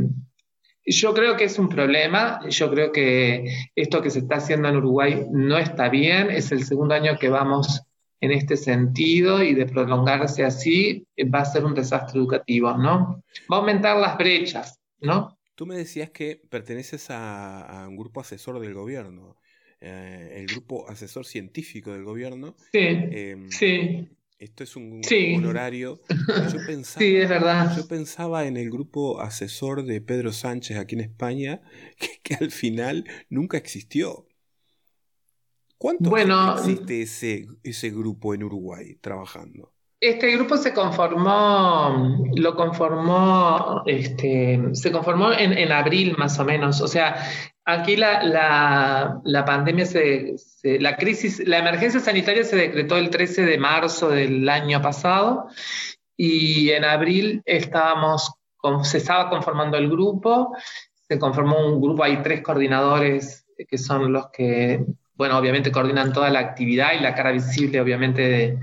yo 0.90 1.14
creo 1.14 1.36
que 1.36 1.44
es 1.44 1.58
un 1.58 1.68
problema, 1.68 2.40
yo 2.48 2.70
creo 2.70 2.92
que 2.92 3.44
esto 3.74 4.02
que 4.02 4.10
se 4.10 4.20
está 4.20 4.36
haciendo 4.36 4.68
en 4.68 4.76
Uruguay 4.76 5.26
no 5.30 5.58
está 5.58 5.88
bien, 5.88 6.30
es 6.30 6.52
el 6.52 6.64
segundo 6.64 6.94
año 6.94 7.18
que 7.18 7.28
vamos 7.28 7.82
en 8.20 8.32
este 8.32 8.56
sentido 8.56 9.42
y 9.42 9.54
de 9.54 9.66
prolongarse 9.66 10.44
así 10.44 11.06
va 11.32 11.40
a 11.40 11.44
ser 11.44 11.64
un 11.64 11.74
desastre 11.74 12.18
educativo, 12.18 12.76
¿no? 12.76 13.22
Va 13.50 13.56
a 13.56 13.60
aumentar 13.60 13.96
las 13.96 14.18
brechas, 14.18 14.80
¿no? 15.00 15.38
Tú 15.54 15.66
me 15.66 15.76
decías 15.76 16.10
que 16.10 16.40
perteneces 16.48 17.10
a, 17.10 17.62
a 17.62 17.88
un 17.88 17.96
grupo 17.96 18.20
asesor 18.20 18.58
del 18.60 18.74
gobierno. 18.74 19.36
Eh, 19.80 20.34
el 20.40 20.46
grupo 20.46 20.88
asesor 20.88 21.24
científico 21.24 21.92
del 21.92 22.02
gobierno. 22.02 22.56
Sí, 22.72 22.80
em, 22.80 23.48
sí. 23.48 24.08
Esto 24.38 24.62
es 24.62 24.76
un, 24.76 25.00
honorario. 25.36 26.00
Yo 26.52 26.58
pensaba, 26.64 27.00
sí, 27.00 27.16
es 27.16 27.28
verdad. 27.28 27.76
Yo 27.76 27.88
pensaba 27.88 28.46
en 28.46 28.56
el 28.56 28.70
grupo 28.70 29.20
asesor 29.20 29.84
de 29.84 30.00
Pedro 30.00 30.32
Sánchez 30.32 30.78
aquí 30.78 30.94
en 30.94 31.00
España, 31.00 31.60
que, 32.22 32.36
al 32.36 32.52
final 32.52 33.04
nunca 33.28 33.56
existió. 33.56 34.26
¿Cuánto 35.76 36.10
bueno, 36.10 36.54
existe 36.56 37.02
ese, 37.02 37.46
ese 37.64 37.90
grupo 37.90 38.32
en 38.32 38.44
Uruguay 38.44 38.96
trabajando? 39.00 39.72
Este 40.00 40.30
grupo 40.30 40.56
se 40.56 40.72
conformó, 40.72 42.16
lo 42.36 42.54
conformó, 42.54 43.82
este, 43.86 44.60
se 44.72 44.92
conformó 44.92 45.32
en, 45.32 45.52
en, 45.52 45.72
abril 45.72 46.14
más 46.16 46.38
o 46.38 46.44
menos. 46.44 46.80
O 46.80 46.86
sea, 46.86 47.16
Aquí 47.70 47.96
la, 47.96 49.20
pandemia, 49.44 49.84
se, 49.84 50.36
la 50.80 50.96
crisis, 50.96 51.46
la 51.46 51.58
emergencia 51.58 52.00
sanitaria 52.00 52.42
se 52.42 52.56
decretó 52.56 52.96
el 52.96 53.10
13 53.10 53.44
de 53.44 53.58
marzo 53.58 54.08
del 54.08 54.48
año 54.48 54.80
pasado 54.80 55.48
y 56.16 56.70
en 56.70 56.86
abril 56.86 57.42
estábamos, 57.44 58.32
se 58.84 58.96
estaba 58.96 59.28
conformando 59.28 59.76
el 59.76 59.90
grupo, 59.90 60.56
se 60.94 61.18
conformó 61.18 61.58
un 61.66 61.78
grupo, 61.78 62.04
hay 62.04 62.22
tres 62.22 62.40
coordinadores 62.40 63.44
que 63.68 63.76
son 63.76 64.14
los 64.14 64.30
que, 64.30 64.82
bueno, 65.12 65.36
obviamente 65.36 65.70
coordinan 65.70 66.14
toda 66.14 66.30
la 66.30 66.38
actividad 66.38 66.94
y 66.98 67.02
la 67.02 67.14
cara 67.14 67.32
visible, 67.32 67.82
obviamente, 67.82 68.22
de, 68.22 68.58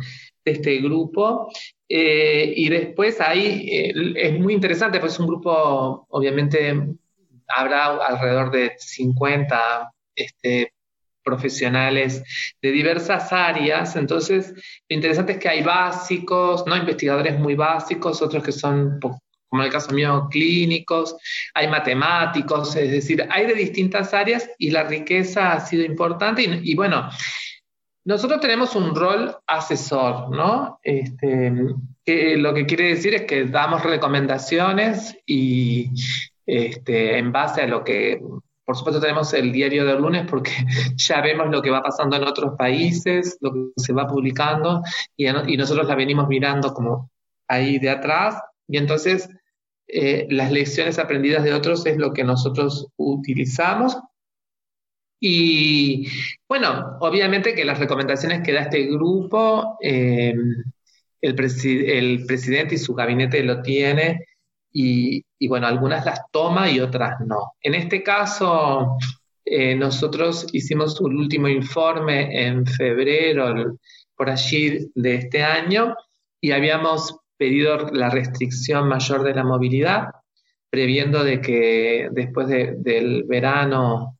este 0.45 0.77
grupo. 0.77 1.51
Eh, 1.87 2.53
y 2.55 2.69
después 2.69 3.21
ahí 3.21 3.69
eh, 3.71 3.93
es 4.15 4.39
muy 4.39 4.55
interesante, 4.55 4.99
pues 4.99 5.13
es 5.13 5.19
un 5.19 5.27
grupo, 5.27 6.07
obviamente, 6.09 6.95
habrá 7.47 7.85
alrededor 7.85 8.51
de 8.51 8.73
50 8.77 9.91
este, 10.15 10.73
profesionales 11.25 12.23
de 12.61 12.71
diversas 12.71 13.33
áreas. 13.33 13.97
Entonces, 13.97 14.53
lo 14.87 14.95
interesante 14.95 15.33
es 15.33 15.39
que 15.39 15.49
hay 15.49 15.63
básicos, 15.63 16.65
¿no? 16.65 16.77
investigadores 16.77 17.37
muy 17.37 17.55
básicos, 17.55 18.21
otros 18.21 18.43
que 18.43 18.53
son, 18.53 18.99
como 19.01 19.61
en 19.61 19.65
el 19.65 19.71
caso 19.71 19.91
mío, 19.91 20.27
clínicos, 20.31 21.17
hay 21.53 21.67
matemáticos, 21.67 22.75
es 22.75 22.91
decir, 22.91 23.27
hay 23.29 23.47
de 23.47 23.55
distintas 23.55 24.13
áreas 24.13 24.49
y 24.57 24.69
la 24.69 24.83
riqueza 24.83 25.53
ha 25.53 25.59
sido 25.59 25.83
importante. 25.83 26.43
Y, 26.63 26.75
bueno, 26.75 27.09
nosotros 28.05 28.39
tenemos 28.39 28.75
un 28.75 28.95
rol 28.95 29.35
asesor, 29.47 30.29
¿no? 30.29 30.79
Este, 30.83 32.37
lo 32.37 32.53
que 32.53 32.65
quiere 32.67 32.89
decir 32.89 33.15
es 33.15 33.23
que 33.23 33.45
damos 33.45 33.83
recomendaciones 33.83 35.17
y, 35.25 35.89
este, 36.45 37.17
en 37.17 37.31
base 37.31 37.61
a 37.61 37.67
lo 37.67 37.83
que, 37.83 38.21
por 38.63 38.75
supuesto 38.75 39.01
tenemos 39.01 39.33
el 39.33 39.51
diario 39.51 39.85
del 39.85 40.01
lunes 40.01 40.25
porque 40.29 40.51
ya 40.95 41.21
vemos 41.21 41.47
lo 41.49 41.61
que 41.61 41.71
va 41.71 41.81
pasando 41.81 42.15
en 42.15 42.23
otros 42.23 42.55
países, 42.57 43.37
lo 43.41 43.53
que 43.53 43.59
se 43.77 43.93
va 43.93 44.07
publicando 44.07 44.81
y, 45.15 45.25
nosotros 45.57 45.87
la 45.87 45.95
venimos 45.95 46.27
mirando 46.27 46.73
como 46.73 47.09
ahí 47.47 47.79
de 47.79 47.89
atrás 47.89 48.39
y 48.67 48.77
entonces 48.77 49.29
eh, 49.87 50.27
las 50.29 50.51
lecciones 50.51 50.97
aprendidas 50.99 51.43
de 51.43 51.53
otros 51.53 51.85
es 51.85 51.97
lo 51.97 52.11
que 52.11 52.23
nosotros 52.23 52.87
utilizamos. 52.97 53.97
Y 55.19 56.07
bueno, 56.47 56.97
obviamente 56.99 57.55
que 57.55 57.65
las 57.65 57.79
recomendaciones 57.79 58.41
que 58.41 58.51
da 58.51 58.61
este 58.61 58.85
grupo, 58.87 59.77
eh, 59.81 60.33
el, 61.21 61.35
el 61.39 62.25
presidente 62.25 62.75
y 62.75 62.79
su 62.79 62.93
gabinete 62.93 63.43
lo 63.43 63.61
tiene 63.61 64.25
y, 64.77 65.47
bueno, 65.47 65.67
algunas 65.67 66.05
las 66.05 66.19
toma 66.31 66.69
y 66.69 66.81
otras 66.81 67.21
no. 67.25 67.53
En 67.61 67.75
este 67.75 68.03
caso, 68.03 68.97
eh, 69.45 69.73
nosotros 69.73 70.47
hicimos 70.51 70.99
un 70.99 71.15
último 71.15 71.47
informe 71.47 72.45
en 72.45 72.65
febrero, 72.65 73.77
por 74.17 74.29
allí 74.29 74.91
de 74.93 75.15
este 75.15 75.43
año, 75.43 75.95
y 76.41 76.51
habíamos 76.51 77.15
pedido 77.37 77.89
la 77.93 78.09
restricción 78.09 78.89
mayor 78.89 79.23
de 79.23 79.33
la 79.33 79.45
movilidad, 79.45 80.09
previendo 80.69 81.23
de 81.23 81.39
que 81.39 82.09
después 82.11 82.49
del 82.49 83.23
verano 83.23 84.17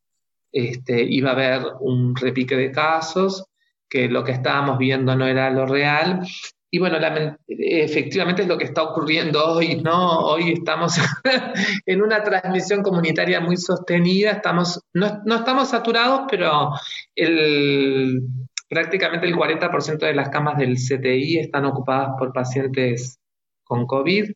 este, 0.50 1.02
iba 1.02 1.30
a 1.30 1.34
haber 1.34 1.62
un 1.80 2.16
repique 2.16 2.56
de 2.56 2.72
casos, 2.72 3.44
que 3.90 4.08
lo 4.08 4.24
que 4.24 4.32
estábamos 4.32 4.78
viendo 4.78 5.14
no 5.14 5.26
era 5.26 5.50
lo 5.50 5.66
real, 5.66 6.26
y 6.70 6.78
bueno, 6.78 6.98
efectivamente 7.46 8.42
es 8.42 8.48
lo 8.48 8.58
que 8.58 8.64
está 8.64 8.82
ocurriendo 8.82 9.44
hoy, 9.44 9.80
¿no? 9.82 10.20
Hoy 10.26 10.52
estamos 10.52 10.94
en 11.86 12.02
una 12.02 12.22
transmisión 12.22 12.82
comunitaria 12.82 13.40
muy 13.40 13.56
sostenida, 13.56 14.32
estamos, 14.32 14.80
no, 14.92 15.22
no 15.24 15.36
estamos 15.36 15.68
saturados, 15.68 16.22
pero 16.28 16.70
el, 17.14 18.20
prácticamente 18.68 19.26
el 19.26 19.36
40% 19.36 19.98
de 19.98 20.14
las 20.14 20.28
camas 20.28 20.58
del 20.58 20.76
CTI 20.76 21.38
están 21.38 21.64
ocupadas 21.66 22.10
por 22.18 22.32
pacientes 22.32 23.18
con 23.64 23.86
COVID. 23.86 24.32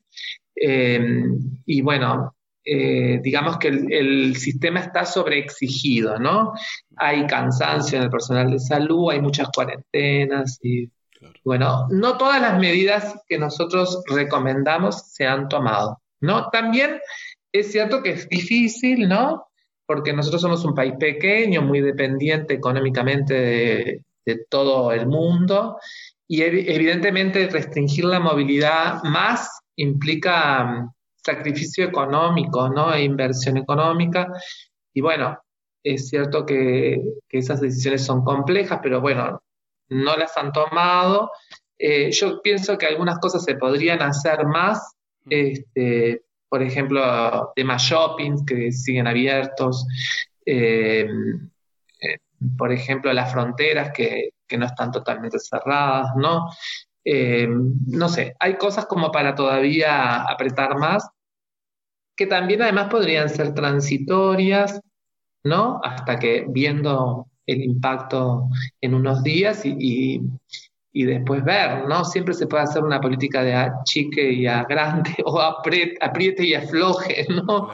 Eh, 0.55 1.25
y 1.67 1.81
bueno, 1.83 2.35
eh, 2.65 3.21
digamos 3.23 3.59
que 3.59 3.69
el, 3.69 4.37
sistema 4.37 4.81
está 4.81 5.05
sobreexigido, 5.05 6.19
¿no? 6.19 6.53
Hay 6.97 7.27
cansancio 7.27 7.99
en 7.99 8.05
el 8.05 8.11
personal 8.11 8.51
de 8.51 8.59
salud, 8.59 9.11
hay 9.11 9.21
muchas 9.21 9.49
cuarentenas 9.55 10.59
y 10.63 10.89
bueno, 11.45 11.87
no 11.91 12.17
todas 12.17 12.41
las 12.41 12.59
medidas 12.59 13.15
que 13.29 13.39
nosotros 13.39 14.03
recomendamos 14.07 15.13
se 15.13 15.27
han 15.27 15.49
tomado, 15.49 16.01
¿no? 16.21 16.49
También 16.51 17.01
es 17.53 17.73
cierto 17.73 18.03
que 18.03 18.11
es 18.11 18.29
difícil, 18.29 19.09
¿no? 19.09 19.47
Porque 19.87 20.13
nosotros 20.13 20.43
somos 20.43 20.65
un 20.65 20.75
país 20.75 20.95
pequeño, 20.99 21.63
muy 21.63 21.81
dependiente 21.81 22.55
económicamente 22.55 23.35
de, 23.35 24.03
todo 24.49 24.93
el 24.93 25.09
mundo 25.09 25.79
y 26.29 26.43
evidentemente 26.43 27.49
restringir 27.49 28.05
la 28.05 28.21
movilidad 28.21 29.03
más 29.03 29.61
implica 29.75 30.63
mm, 30.63 30.93
sacrificio 31.17 31.85
económico, 31.85 32.69
¿no? 32.69 32.95
E 32.95 33.03
inversión 33.03 33.57
económica. 33.57 34.29
Y 34.95 35.01
bueno, 35.01 35.37
es 35.83 36.09
cierto 36.09 36.47
que, 36.47 37.03
esas 37.29 37.61
decisiones 37.61 38.05
son 38.05 38.23
complejas, 38.23 38.81
pero 38.83 39.01
bueno, 39.01 39.43
no 39.91 40.17
las 40.17 40.37
han 40.37 40.53
tomado. 40.53 41.31
Eh, 41.79 42.11
yo 42.13 42.41
pienso 42.43 42.79
que 42.79 42.87
algunas 42.87 43.19
cosas 43.19 43.45
se 43.45 43.55
podrían 43.57 44.03
hacer 44.03 44.47
más, 44.47 44.95
este, 45.29 46.23
por 46.49 46.63
ejemplo, 46.63 47.53
temas 47.55 47.83
shoppings 47.83 48.45
que 48.47 48.73
siguen 48.73 49.07
abiertos, 49.07 49.87
eh, 50.45 51.09
eh, 52.01 52.19
por 52.57 52.73
ejemplo, 52.73 53.13
las 53.13 53.33
fronteras 53.33 53.93
que, 53.93 54.31
que 54.47 54.59
no 54.59 54.67
están 54.67 54.91
totalmente 54.91 55.39
cerradas, 55.39 56.09
¿no? 56.17 56.49
No 57.87 58.09
sé, 58.09 58.37
hay 58.39 58.57
cosas 58.57 58.87
como 58.87 59.11
para 59.11 59.35
todavía 59.35 60.23
apretar 60.23 60.77
más, 60.77 61.09
que 62.15 62.27
también 62.27 62.61
además 62.61 62.89
podrían 62.89 63.31
ser 63.31 63.55
transitorias, 63.55 64.81
¿no? 65.43 65.81
Hasta 65.83 66.19
que 66.19 66.45
viendo 66.47 67.27
el 67.51 67.63
impacto 67.63 68.49
en 68.81 68.95
unos 68.95 69.23
días 69.23 69.63
y, 69.65 70.21
después 70.93 71.45
ver, 71.45 71.87
¿no? 71.89 72.05
Siempre 72.05 72.35
se 72.35 72.47
puede 72.47 72.65
hacer 72.65 72.83
una 72.83 73.01
política 73.01 73.43
de 73.43 73.71
chique 73.85 74.33
y 74.33 74.47
a 74.47 74.65
grande 74.65 75.15
o 75.25 75.41
apriete, 75.41 76.45
y 76.45 76.55
afloje, 76.55 77.27
¿no? 77.29 77.71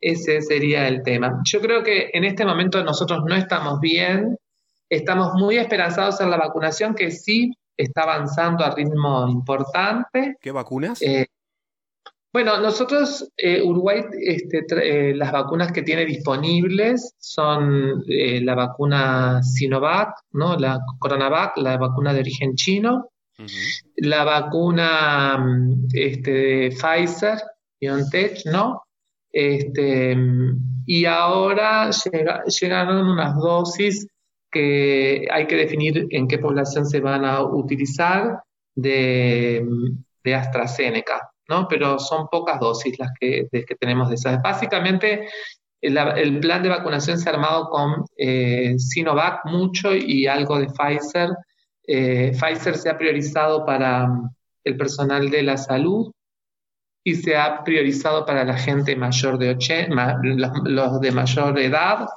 Ese 0.00 0.40
sería 0.42 0.86
el 0.88 1.02
tema. 1.02 1.40
Yo 1.44 1.60
creo 1.60 1.82
que 1.82 2.10
en 2.12 2.24
este 2.24 2.44
momento 2.44 2.82
nosotros 2.84 3.22
no 3.26 3.34
estamos 3.34 3.80
bien, 3.80 4.36
estamos 4.90 5.32
muy 5.34 5.56
esperanzados 5.58 6.20
en 6.20 6.30
la 6.30 6.36
vacunación, 6.36 6.94
que 6.94 7.10
sí 7.10 7.52
está 7.76 8.02
avanzando 8.02 8.64
a 8.64 8.74
ritmo 8.74 9.28
importante. 9.28 10.36
¿Qué 10.40 10.52
vacunas? 10.52 11.02
Eh, 11.02 11.26
bueno, 12.36 12.60
nosotros, 12.60 13.32
eh, 13.34 13.62
Uruguay, 13.62 14.02
este, 14.20 14.66
eh, 14.82 15.14
las 15.14 15.32
vacunas 15.32 15.72
que 15.72 15.80
tiene 15.80 16.04
disponibles 16.04 17.14
son 17.18 18.04
la 18.06 18.54
vacuna 18.54 19.42
Sinovac, 19.42 20.10
¿no? 20.32 20.54
la 20.56 20.78
Coronavac, 20.98 21.56
la 21.56 21.78
vacuna 21.78 22.12
de 22.12 22.20
origen 22.20 22.54
chino, 22.54 23.08
la 23.96 24.24
vacuna 24.24 25.46
este, 25.94 26.30
de 26.30 26.68
Pfizer, 26.70 27.38
BioNTech, 27.80 28.44
¿no? 28.52 28.82
Este, 29.32 30.14
y 30.84 31.06
ahora 31.06 31.88
llegaron 32.60 33.08
unas 33.08 33.34
dosis 33.36 34.08
que 34.50 35.26
hay 35.30 35.46
que 35.46 35.56
definir 35.56 36.06
en 36.10 36.28
qué 36.28 36.38
población 36.38 36.84
se 36.84 37.00
van 37.00 37.24
a 37.24 37.42
utilizar 37.42 38.42
de, 38.74 39.66
AstraZeneca, 40.34 41.30
¿no? 41.48 41.66
Pero 41.68 41.98
son 41.98 42.28
pocas 42.28 42.60
dosis 42.60 42.98
las 42.98 43.10
que, 43.18 43.48
tenemos 43.78 44.08
de 44.08 44.16
esas. 44.16 44.42
Básicamente, 44.42 45.28
el, 45.80 46.40
plan 46.40 46.62
de 46.62 46.68
vacunación 46.68 47.18
se 47.18 47.28
ha 47.28 47.32
armado 47.32 47.68
con 47.68 48.04
eh, 48.16 48.74
Sinovac 48.78 49.44
mucho 49.46 49.94
y 49.94 50.26
algo 50.26 50.58
de 50.58 50.66
Pfizer. 50.66 51.30
Eh, 51.86 52.32
Pfizer 52.32 52.76
se 52.76 52.90
ha 52.90 52.98
priorizado 52.98 53.64
para 53.64 54.08
el 54.64 54.76
personal 54.76 55.30
de 55.30 55.42
la 55.42 55.56
salud 55.56 56.10
y 57.04 57.14
se 57.14 57.36
ha 57.36 57.62
priorizado 57.62 58.26
para 58.26 58.44
la 58.44 58.56
gente 58.58 58.96
mayor 58.96 59.38
de 59.38 59.50
80, 59.50 60.18
los 60.64 61.00
de 61.00 61.12
mayor 61.12 61.58
edad 61.60 62.08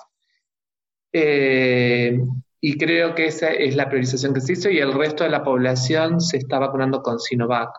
eh, 1.11 2.19
y 2.61 2.77
creo 2.77 3.15
que 3.15 3.27
esa 3.27 3.49
es 3.49 3.75
la 3.75 3.87
priorización 3.87 4.33
que 4.33 4.41
se 4.41 4.53
hizo 4.53 4.69
y 4.69 4.79
el 4.79 4.93
resto 4.93 5.23
de 5.23 5.29
la 5.29 5.43
población 5.43 6.19
se 6.19 6.37
está 6.37 6.59
vacunando 6.59 7.01
con 7.01 7.19
Sinovac. 7.19 7.69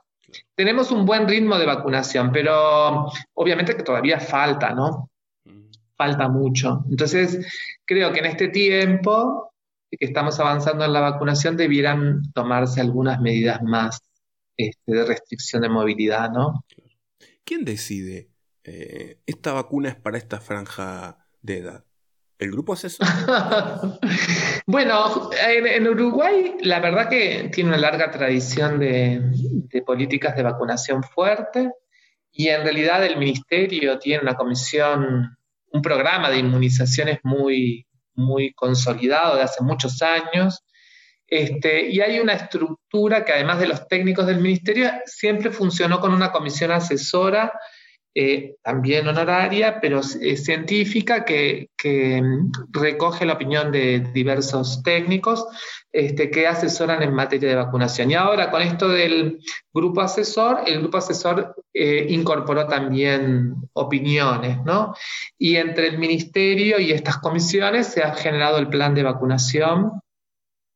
Tenemos 0.61 0.91
un 0.91 1.07
buen 1.07 1.27
ritmo 1.27 1.57
de 1.57 1.65
vacunación, 1.65 2.33
pero 2.33 3.11
obviamente 3.33 3.75
que 3.75 3.83
todavía 3.83 4.21
falta, 4.21 4.75
¿no? 4.75 5.09
Falta 5.97 6.29
mucho. 6.29 6.85
Entonces, 6.91 7.47
creo 7.87 8.13
que 8.13 8.19
en 8.19 8.27
este 8.27 8.49
tiempo 8.49 9.55
que 9.91 10.05
estamos 10.05 10.39
avanzando 10.39 10.85
en 10.85 10.93
la 10.93 11.01
vacunación 11.01 11.57
debieran 11.57 12.31
tomarse 12.35 12.83
algunas 12.83 13.23
medidas 13.23 13.63
más 13.63 14.03
este, 14.55 14.93
de 14.93 15.07
restricción 15.07 15.63
de 15.63 15.71
movilidad, 15.71 16.31
¿no? 16.31 16.63
¿Quién 17.43 17.65
decide? 17.65 18.29
Eh, 18.63 19.17
esta 19.25 19.55
vacuna 19.55 19.89
es 19.89 19.97
para 19.97 20.19
esta 20.19 20.41
franja 20.41 21.27
de 21.41 21.57
edad. 21.57 21.85
¿El 22.39 22.51
grupo 22.51 22.75
asesor? 22.75 23.07
bueno, 24.71 25.31
en, 25.47 25.89
Uruguay 25.89 26.55
la 26.61 26.81
verdad 26.81 27.09
que 27.09 27.51
tiene 27.53 27.71
una 27.71 27.79
larga 27.79 28.11
tradición 28.11 28.79
de, 28.79 29.21
políticas 29.85 30.37
de 30.37 30.43
vacunación 30.43 31.03
fuerte 31.03 31.71
y 32.31 32.49
en 32.49 32.63
realidad 32.63 33.05
el 33.05 33.17
ministerio 33.17 33.99
tiene 33.99 34.23
una 34.23 34.35
comisión, 34.35 35.37
un 35.73 35.83
programa 35.83 36.31
de 36.31 36.39
inmunizaciones 36.39 37.19
muy, 37.25 37.87
muy 38.15 38.53
consolidado 38.53 39.37
de 39.37 39.43
hace 39.43 39.63
muchos 39.63 40.01
años. 40.03 40.63
Este, 41.27 41.91
y 41.91 42.01
hay 42.01 42.21
una 42.21 42.35
estructura 42.35 43.25
que 43.25 43.33
además 43.33 43.59
de 43.59 43.69
los 43.69 43.89
técnicos 43.89 44.27
del 44.27 44.39
ministerio 44.39 44.91
siempre 45.05 45.51
funcionó 45.51 46.01
con 46.01 46.13
una 46.13 46.31
comisión 46.31 46.71
asesora 46.71 47.53
eh, 48.13 48.57
también 48.63 49.07
honoraria, 49.07 49.81
pero 49.81 50.01
eh, 50.21 50.37
científica, 50.37 51.25
que, 51.25 51.69
mm, 51.85 52.51
recoge 52.73 53.25
la 53.25 53.35
opinión 53.35 53.71
de 53.71 54.01
diversos 54.13 54.83
técnicos 54.83 55.47
este, 55.93 56.29
que 56.29 56.49
asesoran 56.49 57.05
en 57.05 57.15
materia 57.15 57.51
de 57.51 57.55
vacunación. 57.55 58.11
Y 58.11 58.15
ahora 58.15 58.51
con 58.51 58.63
esto 58.63 58.89
del 58.89 59.39
grupo 59.73 60.01
asesor, 60.01 60.63
el 60.67 60.81
grupo 60.81 60.99
asesor 60.99 61.55
eh, 61.73 62.07
incorporó 62.11 62.67
también 62.67 63.55
opiniones, 63.75 64.59
¿no? 64.65 64.95
Y 65.39 65.57
entre 65.57 65.87
el 65.89 65.99
ministerio 65.99 66.81
y 66.81 66.91
estas 66.91 67.19
comisiones 67.19 67.87
se 67.87 68.03
ha 68.03 68.15
generado 68.15 68.59
el 68.59 68.69
plan 68.69 68.93
de 68.95 69.05
vacunación, 69.05 69.93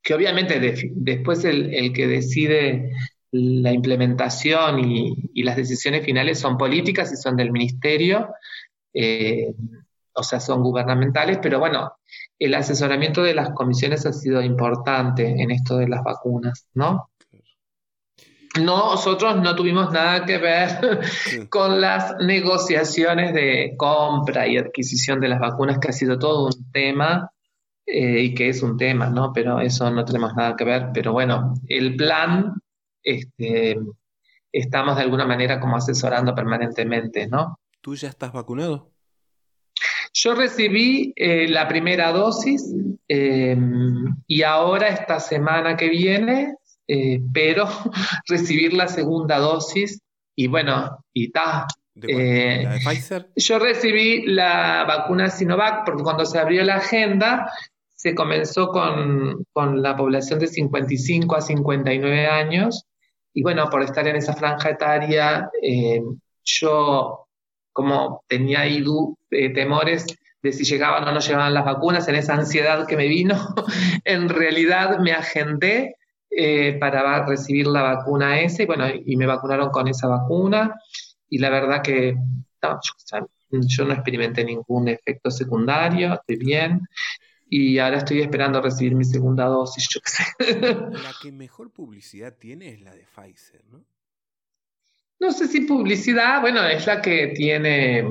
que 0.01 0.13
obviamente 0.13 0.59
después 0.95 1.43
el 1.43 1.91
que 1.91 2.07
decide 2.07 2.91
la 3.35 3.71
implementación 3.71 4.79
y, 4.79 5.43
las 5.43 5.55
decisiones 5.55 6.03
finales 6.03 6.39
son 6.39 6.57
políticas 6.57 7.11
y 7.11 7.17
son 7.17 7.35
del 7.35 7.51
ministerio, 7.51 8.29
eh, 8.93 9.53
o 10.13 10.23
sea, 10.23 10.39
son 10.39 10.63
gubernamentales, 10.63 11.39
pero 11.41 11.59
bueno, 11.59 11.91
el 12.39 12.53
asesoramiento 12.53 13.21
de 13.21 13.35
las 13.35 13.51
comisiones 13.51 14.05
ha 14.05 14.13
sido 14.13 14.41
importante 14.41 15.27
en 15.27 15.51
esto 15.51 15.77
de 15.77 15.87
las 15.87 16.03
vacunas, 16.03 16.67
¿no? 16.73 17.09
Nosotros 18.59 19.41
no 19.41 19.53
tuvimos 19.53 19.91
nada 19.91 20.25
que 20.25 20.37
ver 20.37 20.79
con 21.49 21.81
las 21.81 22.15
negociaciones 22.21 23.33
de 23.33 23.75
compra 23.77 24.47
y 24.47 24.57
adquisición 24.57 25.19
de 25.19 25.27
las 25.27 25.39
vacunas, 25.39 25.77
que 25.79 25.89
ha 25.89 25.93
sido 25.93 26.17
todo 26.17 26.47
un 26.47 26.71
tema 26.71 27.29
eh, 27.85 28.21
y 28.21 28.33
que 28.33 28.49
es 28.49 28.63
un 28.63 28.77
tema, 28.77 29.09
¿no? 29.09 29.33
Pero 29.33 29.59
eso 29.59 29.91
no 29.91 30.05
tenemos 30.05 30.33
nada 30.35 30.55
que 30.55 30.63
ver. 30.63 30.89
Pero 30.93 31.11
bueno, 31.11 31.53
el 31.67 31.97
plan 31.97 32.53
este, 33.05 33.77
estamos 34.51 34.97
de 34.97 35.03
alguna 35.03 35.25
manera 35.25 35.59
como 35.59 35.77
asesorando 35.77 36.35
permanentemente, 36.35 37.27
¿no? 37.27 37.59
¿Tú 37.81 37.95
ya 37.95 38.09
estás 38.09 38.33
vacunado? 38.33 38.91
Yo 40.13 40.33
recibí 40.33 41.13
eh, 41.15 41.47
la 41.47 41.67
primera 41.67 42.11
dosis 42.11 42.73
em, 43.07 44.15
y 44.27 44.43
ahora 44.43 44.87
esta 44.87 45.19
semana 45.19 45.77
que 45.77 45.89
viene 45.89 46.55
espero 46.87 47.65
eh, 47.65 47.89
recibir 48.27 48.73
la 48.73 48.87
segunda 48.87 49.39
dosis 49.39 50.01
y 50.35 50.47
bueno, 50.47 51.03
y 51.13 51.25
está. 51.25 51.67
Eh, 52.01 52.61
¿La 52.63 52.73
de 52.73 52.79
Pfizer? 52.79 53.29
Yo 53.35 53.59
recibí 53.59 54.25
la 54.25 54.83
vacuna 54.85 55.29
Sinovac 55.29 55.85
porque 55.85 56.03
cuando 56.03 56.25
se 56.25 56.39
abrió 56.39 56.63
la 56.63 56.75
agenda 56.75 57.51
se 57.93 58.13
comenzó 58.13 58.67
con, 58.67 59.45
con 59.53 59.81
la 59.81 59.95
población 59.95 60.39
de 60.39 60.47
55 60.47 61.35
a 61.35 61.41
59 61.41 62.27
años 62.27 62.85
y 63.35 63.43
bueno, 63.43 63.69
por 63.69 63.83
estar 63.83 64.07
en 64.07 64.15
esa 64.15 64.33
franja 64.33 64.69
etaria, 64.69 65.51
eh, 65.61 66.01
yo 66.45 67.27
como 67.73 68.23
tenía 68.29 68.61
ahí 68.61 68.81
eh, 69.29 69.49
temores 69.53 70.05
de 70.41 70.53
si 70.53 70.63
llegaban 70.63 71.05
o 71.05 71.11
no 71.11 71.19
llegaban 71.19 71.53
las 71.53 71.65
vacunas, 71.65 72.07
en 72.07 72.15
esa 72.15 72.35
ansiedad 72.35 72.87
que 72.87 72.95
me 72.95 73.07
vino, 73.09 73.35
en 74.05 74.29
realidad 74.29 74.99
me 74.99 75.11
agendé 75.11 75.97
eh, 76.29 76.77
para 76.79 77.25
recibir 77.25 77.67
la 77.67 77.81
vacuna 77.81 78.39
esa 78.39 78.63
y 78.63 78.67
bueno, 78.67 78.85
y 78.87 79.17
me 79.17 79.25
vacunaron 79.25 79.69
con 79.69 79.89
esa 79.89 80.07
vacuna. 80.07 80.73
Y 81.27 81.39
la 81.39 81.49
verdad 81.49 81.81
que 81.81 82.15
yo 83.51 83.85
no 83.85 83.93
experimenté 83.93 84.45
ningún 84.45 84.87
efecto 84.87 85.29
secundario, 85.29 86.13
estoy 86.13 86.37
bien 86.37 86.87
y 87.47 87.77
ahora 87.79 87.97
estoy 87.97 88.21
esperando 88.21 88.61
recibir 88.61 88.95
mi 88.95 89.05
segunda 89.05 89.45
dosis, 89.45 89.87
yo 89.93 89.99
qué 90.01 90.09
sé. 90.09 90.23
La 90.91 91.13
que 91.21 91.31
mejor 91.31 91.71
publicidad 91.71 92.35
tiene 92.37 92.69
es 92.69 92.81
la 92.81 92.93
de 92.93 93.05
Pfizer, 93.05 93.63
¿no? 93.71 93.85
No 95.19 95.31
sé 95.31 95.47
si 95.47 95.61
publicidad, 95.61 96.41
bueno, 96.41 96.63
es 96.65 96.85
la 96.85 97.01
que 97.01 97.27
tiene, 97.27 98.03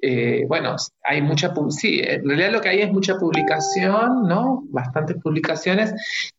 eh, 0.00 0.44
bueno, 0.46 0.76
hay 1.02 1.20
mucha, 1.20 1.52
sí, 1.70 2.00
en 2.00 2.26
realidad 2.28 2.52
lo 2.52 2.60
que 2.60 2.68
hay 2.68 2.80
es 2.82 2.92
mucha 2.92 3.18
publicación, 3.18 4.28
¿no? 4.28 4.62
Bastantes 4.70 5.16
publicaciones 5.20 5.92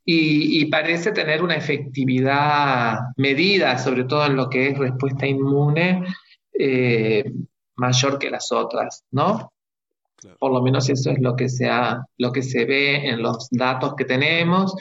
y, 0.06 0.66
parece 0.72 1.12
tener 1.12 1.44
una 1.44 1.58
efectividad 1.58 2.98
medida, 3.18 3.78
sobre 3.78 4.06
todo 4.06 4.26
en 4.26 4.38
lo 4.38 4.50
que 4.50 4.70
es 4.70 4.78
respuesta 4.78 5.28
inmune, 5.28 6.06
eh, 6.54 7.30
mayor 7.76 8.18
que 8.20 8.30
las 8.30 8.52
otras, 8.54 9.04
¿no? 9.12 9.52
Por 10.40 10.52
lo 10.52 10.62
menos 10.62 10.90
eso 10.90 11.12
es 11.12 11.20
lo 11.20 11.36
que, 11.36 11.50
se 11.50 11.70
lo 12.18 12.32
que 12.32 12.42
se 12.44 12.66
ve 12.66 13.10
en 13.10 13.22
los 13.22 13.48
datos 13.52 13.96
que 13.96 14.06
tenemos. 14.06 14.76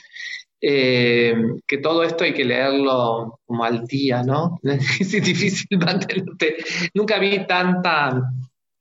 Eh, 0.60 1.34
que 1.68 1.78
todo 1.78 2.02
esto 2.02 2.24
hay 2.24 2.34
que 2.34 2.44
leerlo 2.44 3.38
como 3.46 3.64
al 3.64 3.86
día, 3.86 4.22
¿no? 4.22 4.58
Es 5.00 5.12
difícil 5.12 5.78
mantenerte. 5.78 6.56
Nunca 6.94 7.18
vi 7.18 7.46
tanta 7.46 8.20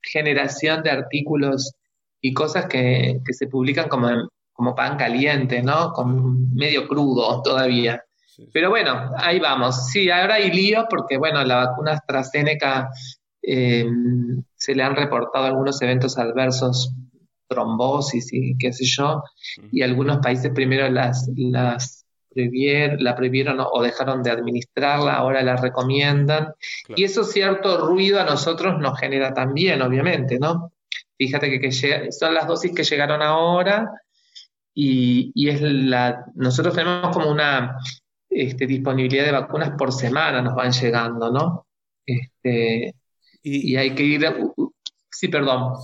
generación 0.02 0.82
de 0.82 0.90
artículos 0.90 1.72
y 2.20 2.32
cosas 2.32 2.66
que, 2.66 3.20
se 3.30 3.46
publican 3.46 3.88
como, 3.88 4.08
como 4.52 4.74
pan 4.74 4.96
caliente, 4.96 5.62
¿no? 5.62 5.92
Como 5.92 6.36
medio 6.52 6.88
crudo 6.88 7.42
todavía. 7.42 8.02
Pero 8.52 8.70
bueno, 8.70 9.10
ahí 9.16 9.40
vamos. 9.40 9.88
Sí, 9.90 10.10
ahora 10.10 10.34
hay 10.34 10.50
lío 10.50 10.86
porque, 10.88 11.16
bueno, 11.16 11.42
la 11.44 11.66
vacuna 11.66 11.92
AstraZeneca 11.92 12.88
eh, 13.50 13.86
se 14.54 14.74
le 14.74 14.82
han 14.82 14.94
reportado 14.94 15.46
algunos 15.46 15.80
eventos 15.80 16.18
adversos, 16.18 16.92
trombosis 17.48 18.30
y 18.32 18.58
qué 18.58 18.74
sé 18.74 18.84
yo, 18.84 19.22
y 19.72 19.80
algunos 19.80 20.18
países 20.18 20.52
primero 20.52 20.86
las, 20.90 21.30
las 21.34 22.04
la 22.34 23.16
prohibieron 23.16 23.58
o 23.60 23.82
dejaron 23.82 24.22
de 24.22 24.30
administrarla, 24.30 25.14
ahora 25.14 25.42
la 25.42 25.56
recomiendan. 25.56 26.52
Y 26.94 27.04
eso 27.04 27.24
cierto 27.24 27.86
ruido 27.86 28.20
a 28.20 28.24
nosotros 28.24 28.78
nos 28.78 29.00
genera 29.00 29.32
también, 29.32 29.80
obviamente, 29.82 30.38
¿no? 30.38 30.72
Fíjate 31.16 31.58
que, 31.58 31.72
son 31.72 32.34
las 32.34 32.46
dosis 32.46 32.72
que 32.72 32.84
llegaron 32.84 33.22
ahora 33.22 33.90
y, 34.74 35.32
y, 35.34 35.48
es 35.48 35.60
la, 35.62 36.26
nosotros 36.34 36.74
tenemos 36.74 37.16
como 37.16 37.30
una 37.30 37.76
este, 38.28 38.66
disponibilidad 38.66 39.24
de 39.24 39.32
vacunas 39.32 39.70
por 39.76 39.90
semana, 39.92 40.42
nos 40.42 40.54
van 40.54 40.70
llegando, 40.70 41.32
¿no? 41.32 41.66
Este, 42.06 42.94
y, 43.42 43.76
hay 43.76 43.94
que 43.94 44.02
ir... 44.02 44.26
Sí, 45.10 45.28
perdón. 45.28 45.74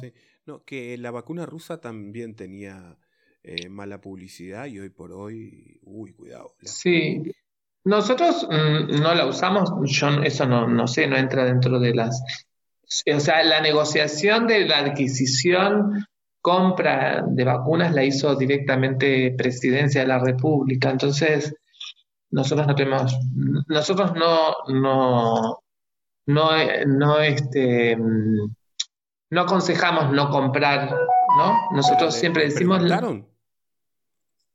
No, 0.47 0.63
que 0.65 0.97
la 0.99 1.11
vacuna 1.11 1.47
rusa 1.47 1.81
también 1.81 2.35
tenía 2.35 2.99
eh, 3.43 3.69
mala 3.69 4.01
publicidad 4.01 4.67
y 4.67 4.79
hoy 4.79 4.91
por 4.91 5.13
hoy, 5.13 5.79
uy, 5.83 6.13
cuidado. 6.13 6.55
Sí, 6.63 7.23
nosotros 7.85 8.47
mm, 8.51 9.01
no 9.01 9.15
la 9.15 9.27
usamos, 9.27 9.73
yo 9.85 10.23
eso 10.23 10.47
no, 10.47 10.67
no 10.67 10.87
sé, 10.87 11.07
no 11.07 11.17
entra 11.17 11.45
dentro 11.45 11.79
de 11.79 11.95
las... 11.95 12.23
O 13.15 13.21
sea, 13.21 13.43
la 13.43 13.61
negociación 13.61 14.47
de 14.47 14.67
la 14.67 14.79
adquisición, 14.79 16.07
compra 16.41 17.25
de 17.27 17.43
vacunas 17.43 17.95
la 17.95 18.05
hizo 18.05 18.37
directamente 18.37 19.35
Presidencia 19.37 20.03
de 20.03 20.07
la 20.07 20.19
República, 20.19 20.91
entonces 20.91 21.55
nosotros 22.31 22.67
no 22.67 22.75
tenemos, 22.75 23.19
nosotros 23.67 24.13
no, 24.15 24.55
no, 24.69 25.64
no, 26.27 26.51
no, 26.87 27.21
este, 27.21 27.97
no 27.97 29.41
aconsejamos 29.41 30.13
no 30.13 30.31
comprar, 30.31 30.91
¿no? 31.37 31.71
Nosotros 31.73 32.15
siempre 32.15 32.45
decimos... 32.45 32.83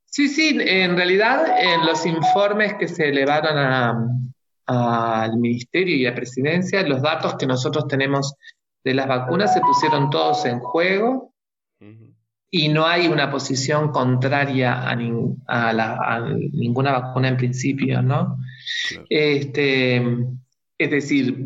Sí, 0.05 0.27
sí, 0.27 0.57
en 0.59 0.97
realidad 0.97 1.45
en 1.59 1.85
los 1.85 2.05
informes 2.05 2.73
que 2.73 2.87
se 2.87 3.09
elevaron 3.09 4.25
al 4.65 5.37
Ministerio 5.37 5.95
y 5.95 6.07
a 6.07 6.15
Presidencia, 6.15 6.81
los 6.81 7.01
datos 7.01 7.35
que 7.35 7.45
nosotros 7.45 7.87
tenemos 7.87 8.33
de 8.83 8.93
las 8.95 9.07
vacunas 9.07 9.53
se 9.53 9.61
pusieron 9.61 10.09
todos 10.09 10.45
en 10.45 10.59
juego 10.59 11.33
y 12.51 12.69
no 12.69 12.87
hay 12.87 13.07
una 13.07 13.29
posición 13.29 13.91
contraria 13.91 14.89
a, 14.89 14.95
ninguna 14.95 16.91
vacuna 16.93 17.27
en 17.27 17.37
principio, 17.37 18.01
¿no? 18.01 18.39
Este, 19.07 20.01
es 20.79 20.91
decir, 20.91 21.37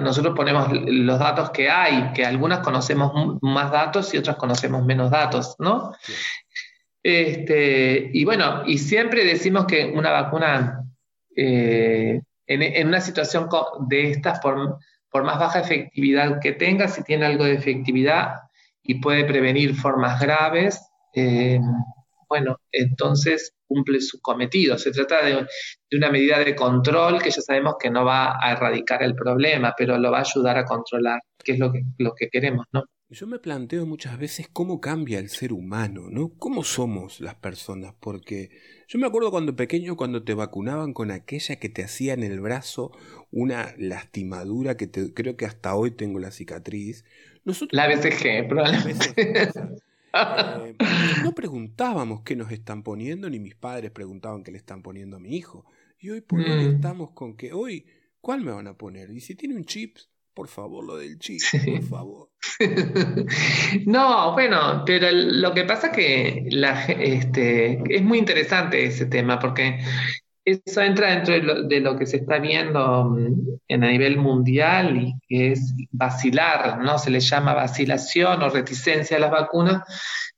nosotros 0.00 0.34
ponemos 0.34 0.68
los 0.72 1.18
datos 1.18 1.50
que 1.50 1.70
hay, 1.70 2.12
que 2.12 2.26
algunas 2.26 2.58
conocemos 2.58 3.38
más 3.40 3.70
datos 3.70 4.12
y 4.12 4.18
otras 4.18 4.34
conocemos 4.34 4.84
menos 4.84 5.12
datos, 5.12 5.54
¿no? 5.60 5.92
Este, 7.00 8.10
y 8.12 8.24
bueno, 8.24 8.64
y 8.66 8.78
siempre 8.78 9.24
decimos 9.24 9.66
que 9.66 9.86
una 9.86 10.10
vacuna 10.10 10.82
eh, 11.36 12.20
en, 12.48 12.88
una 12.88 13.00
situación 13.00 13.48
de 13.88 14.10
estas, 14.10 14.40
por, 14.40 14.78
más 15.22 15.38
baja 15.38 15.60
efectividad 15.60 16.40
que 16.40 16.50
tenga, 16.50 16.88
si 16.88 17.04
tiene 17.04 17.26
algo 17.26 17.44
de 17.44 17.54
efectividad 17.54 18.40
y 18.82 18.96
puede 18.96 19.24
prevenir 19.24 19.76
formas 19.76 20.20
graves, 20.20 20.84
eh, 21.14 21.60
bueno, 22.32 22.56
entonces 22.72 23.52
cumple 23.66 24.00
su 24.00 24.22
cometido. 24.22 24.78
Se 24.78 24.90
trata 24.90 25.22
de, 25.22 25.46
una 25.94 26.10
medida 26.10 26.38
de 26.38 26.56
control 26.56 27.20
que 27.20 27.30
ya 27.30 27.42
sabemos 27.42 27.74
que 27.78 27.90
no 27.90 28.06
va 28.06 28.38
a 28.42 28.52
erradicar 28.52 29.02
el 29.02 29.14
problema, 29.14 29.74
pero 29.76 29.98
lo 29.98 30.10
va 30.10 30.20
a 30.20 30.22
ayudar 30.22 30.56
a 30.56 30.64
controlar, 30.64 31.20
que 31.44 31.52
es 31.52 31.58
lo 31.58 31.70
que, 31.70 31.82
lo 31.98 32.14
que 32.14 32.30
queremos, 32.30 32.64
¿no? 32.72 32.84
Yo 33.10 33.26
me 33.26 33.38
planteo 33.38 33.84
muchas 33.84 34.18
veces 34.18 34.48
cómo 34.50 34.80
cambia 34.80 35.18
el 35.18 35.28
ser 35.28 35.52
humano, 35.52 36.08
¿no? 36.08 36.30
¿Cómo 36.38 36.64
somos 36.64 37.20
las 37.20 37.34
personas? 37.34 37.94
Porque 38.00 38.48
yo 38.88 38.98
me 38.98 39.06
acuerdo 39.06 39.30
cuando 39.30 39.54
pequeño, 39.54 39.94
cuando 39.94 40.24
te 40.24 40.32
vacunaban 40.32 40.94
con 40.94 41.10
aquella 41.10 41.56
que 41.56 41.68
te 41.68 41.84
hacía 41.84 42.14
en 42.14 42.22
el 42.22 42.40
brazo 42.40 42.92
una 43.30 43.74
lastimadura 43.76 44.78
que 44.78 44.90
creo 44.90 45.36
que 45.36 45.44
hasta 45.44 45.74
hoy 45.74 45.90
tengo 45.90 46.18
la 46.18 46.30
cicatriz. 46.30 47.04
Nosotros, 47.44 47.76
la 47.76 47.88
BCG, 47.88 48.48
probablemente. 48.48 49.50
Eh, 50.14 50.76
no 51.22 51.32
preguntábamos 51.32 52.22
qué 52.22 52.36
nos 52.36 52.52
están 52.52 52.82
poniendo, 52.82 53.30
ni 53.30 53.38
mis 53.38 53.54
padres 53.54 53.90
preguntaban 53.90 54.42
qué 54.42 54.52
le 54.52 54.58
están 54.58 54.82
poniendo 54.82 55.16
a 55.16 55.20
mi 55.20 55.36
hijo. 55.36 55.64
Y 55.98 56.10
hoy 56.10 56.20
por 56.20 56.40
hoy 56.40 56.66
mm. 56.66 56.74
estamos 56.74 57.10
con 57.10 57.36
que 57.36 57.52
hoy, 57.52 57.86
¿cuál 58.20 58.42
me 58.42 58.52
van 58.52 58.66
a 58.66 58.76
poner? 58.76 59.10
Y 59.10 59.20
si 59.20 59.34
tiene 59.34 59.54
un 59.54 59.64
chip, 59.64 59.96
por 60.34 60.48
favor, 60.48 60.84
lo 60.84 60.96
del 60.96 61.18
chip, 61.18 61.40
por 61.64 61.82
favor. 61.82 62.30
no, 63.86 64.32
bueno, 64.32 64.82
pero 64.84 65.08
lo 65.12 65.52
que 65.54 65.64
pasa 65.64 65.92
que 65.92 66.44
la, 66.50 66.84
este, 66.86 67.82
es 67.88 68.02
muy 68.02 68.18
interesante 68.18 68.84
ese 68.84 69.06
tema, 69.06 69.38
porque 69.38 69.78
eso 70.44 70.80
entra 70.80 71.14
dentro 71.14 71.66
de 71.68 71.80
lo, 71.80 71.96
que 71.96 72.06
se 72.06 72.18
está 72.18 72.38
viendo 72.38 73.04
mm, 73.04 73.60
en 73.68 73.84
a 73.84 73.88
nivel 73.88 74.16
mundial 74.18 74.96
y 74.96 75.14
que 75.28 75.52
es 75.52 75.74
vacilar, 75.90 76.78
¿no? 76.78 76.98
Se 76.98 77.10
le 77.10 77.20
llama 77.20 77.54
vacilación 77.54 78.42
o 78.42 78.48
reticencia 78.48 79.16
a 79.16 79.20
las 79.20 79.30
vacunas, 79.30 79.82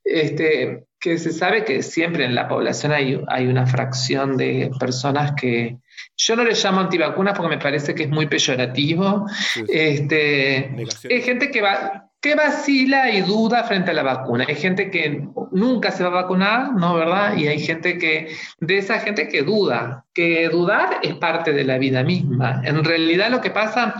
este, 0.03 0.85
que 0.99 1.17
se 1.17 1.31
sabe 1.31 1.65
que 1.65 1.81
siempre 1.81 2.25
en 2.25 2.35
la 2.35 2.47
población 2.47 2.91
hay, 2.91 3.21
hay 3.27 3.47
una 3.47 3.65
fracción 3.65 4.37
de 4.37 4.71
personas 4.79 5.33
que, 5.39 5.77
yo 6.17 6.35
no 6.35 6.43
le 6.43 6.53
llamo 6.53 6.81
antivacunas 6.81 7.35
porque 7.35 7.55
me 7.55 7.61
parece 7.61 7.93
que 7.93 8.03
es 8.03 8.09
muy 8.09 8.27
peyorativo. 8.27 9.25
Este, 9.67 10.73
hay 11.09 11.21
gente 11.21 11.51
que 11.51 11.61
va, 11.61 12.04
que 12.25 12.33
vacila 12.33 13.11
y 13.11 13.21
duda 13.21 13.65
frente 13.65 13.91
a 13.91 13.93
la 13.93 14.01
vacuna. 14.01 14.45
Hay 14.47 14.55
gente 14.55 14.89
que 14.89 15.27
nunca 15.51 15.91
se 15.91 16.01
va 16.01 16.09
a 16.09 16.23
vacunar, 16.23 16.73
¿no? 16.73 16.95
¿Verdad? 16.95 17.37
Y 17.37 17.47
hay 17.47 17.59
gente 17.59 17.99
que, 17.99 18.35
de 18.59 18.79
esa 18.79 18.97
gente 18.97 19.27
que 19.27 19.43
duda, 19.43 20.05
que 20.11 20.49
dudar 20.49 21.01
es 21.03 21.13
parte 21.17 21.53
de 21.53 21.63
la 21.63 21.77
vida 21.77 22.03
misma. 22.03 22.63
En 22.65 22.83
realidad 22.83 23.29
lo 23.29 23.41
que 23.41 23.51
pasa 23.51 23.93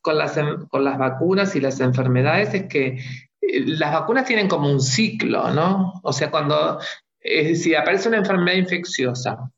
con 0.00 0.18
las, 0.18 0.36
con 0.68 0.82
las 0.82 0.98
vacunas 0.98 1.54
y 1.54 1.60
las 1.60 1.78
enfermedades 1.78 2.52
es 2.52 2.64
que 2.64 2.98
eh, 3.40 3.62
las 3.64 3.92
vacunas 3.92 4.24
tienen 4.24 4.48
como 4.48 4.68
un 4.68 4.80
ciclo, 4.80 5.52
¿no? 5.52 6.00
O 6.02 6.12
sea, 6.12 6.32
cuando, 6.32 6.80
eh, 7.20 7.54
si 7.54 7.76
aparece 7.76 8.08
una 8.08 8.18
enfermedad 8.18 8.58
infecciosa, 8.58 9.52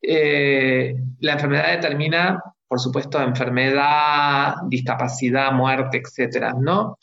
eh, 0.00 0.96
la 1.20 1.32
enfermedad 1.34 1.72
determina, 1.72 2.42
por 2.66 2.80
supuesto, 2.80 3.20
enfermedad, 3.20 4.54
discapacidad, 4.66 5.52
muerte, 5.52 6.00
etcétera, 6.02 6.54
¿no? 6.58 6.96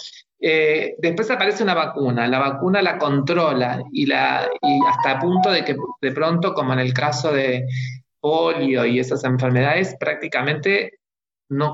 Eh, 0.46 0.96
después 0.98 1.32
aparece 1.32 1.64
una 1.64 1.74
vacuna, 1.74 2.28
la 2.28 2.38
vacuna 2.38 2.82
la 2.82 2.98
controla 2.98 3.82
y, 3.94 4.06
la, 4.06 4.50
y 4.62 4.80
hasta 4.90 5.12
a 5.12 5.20
punto 5.20 5.50
de 5.50 5.64
que 5.64 5.74
de 6.02 6.12
pronto, 6.12 6.54
como 6.54 6.74
en 6.74 6.80
el 6.80 6.94
caso 6.94 7.32
de 7.32 7.66
polio 8.20 8.86
y 8.86 9.00
esas 9.00 9.24
enfermedades, 9.24 9.96
prácticamente 9.98 11.00
no, 11.48 11.72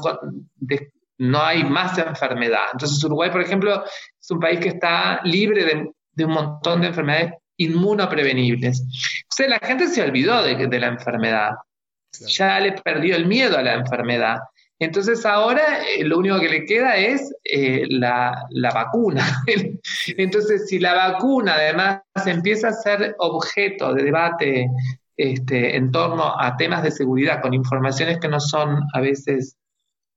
no 1.17 1.41
hay 1.41 1.63
más 1.63 1.97
enfermedad. 1.97 2.65
Entonces 2.73 3.03
Uruguay, 3.03 3.31
por 3.31 3.41
ejemplo, 3.41 3.83
es 3.83 4.29
un 4.29 4.39
país 4.39 4.59
que 4.59 4.69
está 4.69 5.21
libre 5.23 5.91
de, 6.13 6.25
un 6.25 6.31
montón 6.31 6.81
de 6.81 6.87
enfermedades 6.89 7.33
inmunoprevenibles. 7.57 8.81
O 8.81 9.35
sea, 9.35 9.47
la 9.47 9.59
gente 9.59 9.87
se 9.87 10.03
olvidó 10.03 10.43
de, 10.43 10.79
la 10.79 10.87
enfermedad, 10.87 11.53
ya 12.27 12.59
le 12.59 12.73
perdió 12.73 13.15
el 13.15 13.25
miedo 13.25 13.57
a 13.57 13.63
la 13.63 13.73
enfermedad. 13.73 14.37
Entonces 14.79 15.25
ahora 15.25 15.83
eh, 15.83 16.05
lo 16.05 16.17
único 16.17 16.39
que 16.39 16.47
le 16.47 16.65
queda 16.65 16.95
es 16.95 17.33
eh, 17.43 17.85
la, 17.89 18.47
vacuna. 18.73 19.43
Entonces 20.17 20.67
si 20.69 20.79
la 20.79 20.93
vacuna 20.93 21.55
además 21.55 22.01
empieza 22.25 22.69
a 22.69 22.73
ser 22.73 23.15
objeto 23.19 23.93
de 23.93 24.03
debate 24.03 24.67
este, 25.17 25.75
en 25.75 25.91
torno 25.91 26.39
a 26.39 26.55
temas 26.55 26.81
de 26.81 26.91
seguridad 26.91 27.41
con 27.41 27.53
informaciones 27.53 28.19
que 28.19 28.29
no 28.29 28.39
son 28.39 28.79
a 28.93 29.01
veces 29.01 29.57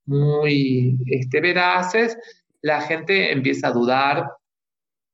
muy 0.06 0.96
este, 1.06 1.40
veraces, 1.40 2.16
la 2.60 2.80
gente 2.82 3.32
empieza 3.32 3.68
a 3.68 3.72
dudar 3.72 4.30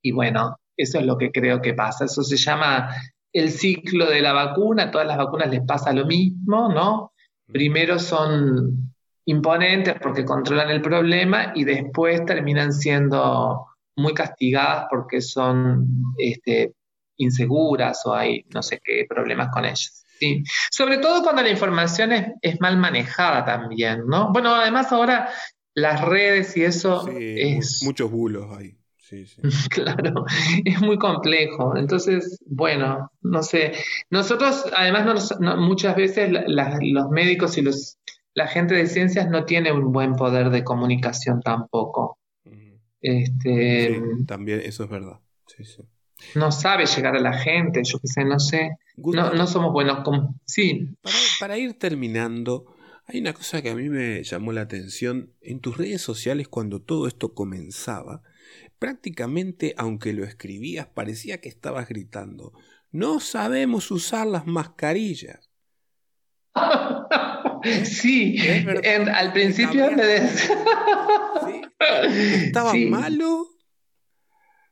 y 0.03 0.13
bueno, 0.13 0.57
eso 0.77 0.99
es 0.99 1.07
lo 1.07 1.17
que 1.17 1.33
creo 1.33 1.63
que 1.63 1.73
pasa. 1.73 2.05
Eso 2.05 2.23
se 2.23 2.37
llama 2.37 2.91
el 3.33 3.51
ciclo 3.51 4.11
de 4.11 4.21
la 4.21 4.33
vacuna, 4.33 4.85
a 4.85 4.91
todas 4.91 5.07
las 5.07 5.17
vacunas 5.17 5.51
les 5.51 5.63
pasa 5.63 5.93
lo 5.93 6.07
mismo, 6.07 6.69
¿no? 6.69 7.13
Primero 7.47 7.99
son 7.99 8.93
imponentes 9.29 9.95
porque 10.01 10.25
controlan 10.25 10.71
el 10.71 10.81
problema 10.81 11.53
y 11.55 11.65
después 11.65 12.25
terminan 12.25 12.73
siendo 12.73 13.67
muy 13.95 14.15
castigadas 14.15 14.87
porque 14.89 15.21
son 15.21 15.87
este, 16.17 16.73
inseguras 17.19 18.01
o 18.07 18.15
hay 18.15 18.47
no 18.55 18.63
sé 18.63 18.81
qué 18.83 19.05
problemas 19.07 19.51
con 19.53 19.67
ellas. 19.67 20.05
Sí. 20.19 20.43
Sobre 20.71 20.97
todo 20.99 21.23
cuando 21.23 21.43
la 21.43 21.51
información 21.51 22.11
es, 22.41 22.61
mal 22.61 22.79
manejada 22.79 23.45
también, 23.45 24.07
¿no? 24.07 24.33
Bueno, 24.33 24.55
además 24.55 24.91
ahora 24.93 25.29
las 25.75 26.01
redes 26.01 26.57
y 26.57 26.65
eso 26.65 27.07
es... 27.09 27.83
Muchos 27.85 28.11
bulos 28.11 28.47
ahí. 28.57 28.79
Sí, 28.97 29.27
sí. 29.27 29.43
claro, 29.71 30.25
es 30.65 30.81
muy 30.81 30.97
complejo. 30.97 31.77
Entonces, 31.77 32.41
bueno, 32.47 33.13
no 33.21 33.43
sé. 33.43 33.73
Nosotros, 34.11 34.65
además, 34.75 35.37
muchas 35.59 35.97
veces 35.97 36.31
los 36.31 37.11
médicos 37.11 37.57
y 37.59 37.63
los, 37.63 37.99
la 38.39 38.47
gente 38.47 38.75
de 38.75 38.87
ciencias 38.87 39.29
no 39.29 39.45
tiene 39.45 39.73
un 39.73 39.93
buen 39.93 40.15
poder 40.15 40.51
de 40.51 40.65
comunicación 40.65 41.41
tampoco. 41.43 42.19
Este, 43.01 44.01
también 44.27 44.61
eso 44.65 44.85
es 44.85 44.91
verdad. 44.91 45.21
Sí, 45.47 45.65
sí 45.65 45.83
no 46.35 46.53
sabe 46.53 46.87
llegar 46.87 47.17
a 47.17 47.21
la 47.21 47.39
gente, 47.39 47.83
yo 47.85 47.99
qué 47.99 48.09
sé, 48.09 48.25
no 48.25 48.39
sé. 48.39 48.71
no, 48.97 49.47
somos 49.47 49.73
buenos 49.73 50.03
como... 50.05 50.35
Sí. 50.45 50.97
Para, 51.41 51.59
ir 51.59 51.79
terminando, 51.79 52.75
hay 53.07 53.21
una 53.21 53.33
cosa 53.33 53.63
que 53.63 53.71
a 53.71 53.75
mí 53.75 53.89
me 53.89 54.23
llamó 54.23 54.53
la 54.53 54.63
atención. 54.63 55.33
En 55.41 55.61
tus 55.61 55.77
redes 55.77 56.03
sociales, 56.03 56.49
cuando 56.49 56.83
todo 56.83 57.07
esto 57.07 57.35
comenzaba, 57.35 58.23
prácticamente, 58.79 59.75
aunque 59.77 60.13
lo 60.13 60.25
escribías, 60.25 60.87
parecía 60.87 61.41
que 61.41 61.49
estabas 61.49 61.89
gritando. 61.89 62.53
No 62.91 63.21
sabemos 63.21 63.91
usar 63.91 64.27
las 64.27 64.47
mascarillas. 64.47 65.48
Sí, 67.85 68.37
al 69.15 69.33
principio 69.33 69.91
me 69.91 70.03
¿Estaba 72.47 72.73
malo? 72.75 73.47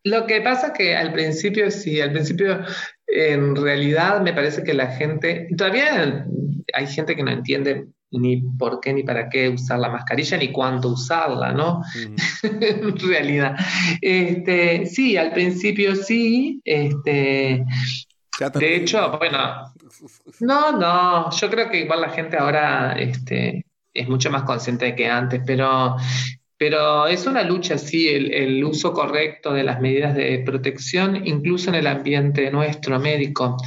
Lo 0.04 0.26
que 0.26 0.40
pasa 0.40 0.72
que 0.72 0.96
al 0.96 1.12
principio, 1.12 1.70
sí, 1.70 2.00
al 2.00 2.12
principio 2.12 2.64
en 3.08 3.56
realidad 3.56 4.20
me 4.20 4.32
parece 4.32 4.62
que 4.62 4.74
la 4.74 4.88
gente, 4.88 5.48
todavía 5.56 6.24
hay 6.72 6.86
gente 6.86 7.16
que 7.16 7.22
no 7.22 7.32
entiende 7.32 7.86
ni 8.12 8.40
por 8.58 8.80
qué 8.80 8.92
ni 8.92 9.02
para 9.02 9.28
qué 9.28 9.48
usar 9.48 9.78
la 9.78 9.88
mascarilla 9.88 10.38
ni 10.38 10.52
cuánto 10.52 10.90
usarla, 10.90 11.52
¿no? 11.52 11.82
en 12.42 12.98
realidad. 12.98 13.56
Este, 14.00 14.86
sí, 14.86 15.16
al 15.16 15.32
principio 15.32 15.96
sí. 15.96 16.60
Este, 16.64 17.64
de 18.54 18.76
hecho, 18.76 19.16
bueno, 19.18 19.72
no, 20.40 20.72
no, 20.72 21.30
yo 21.30 21.50
creo 21.50 21.70
que 21.70 21.80
igual 21.80 22.00
la 22.00 22.10
gente 22.10 22.36
ahora 22.36 22.92
este, 22.98 23.64
es 23.92 24.08
mucho 24.08 24.30
más 24.30 24.42
consciente 24.42 24.94
que 24.94 25.08
antes, 25.08 25.42
pero 25.46 25.96
pero 26.58 27.06
es 27.06 27.26
una 27.26 27.42
lucha, 27.42 27.76
sí, 27.76 28.08
el, 28.08 28.64
uso 28.64 28.94
correcto 28.94 29.52
de 29.52 29.62
las 29.62 29.80
medidas 29.80 30.14
de 30.14 30.38
protección, 30.38 31.26
incluso 31.26 31.68
en 31.68 31.76
el 31.76 31.86
ambiente 31.86 32.50
nuestro 32.50 32.98
médico, 32.98 33.58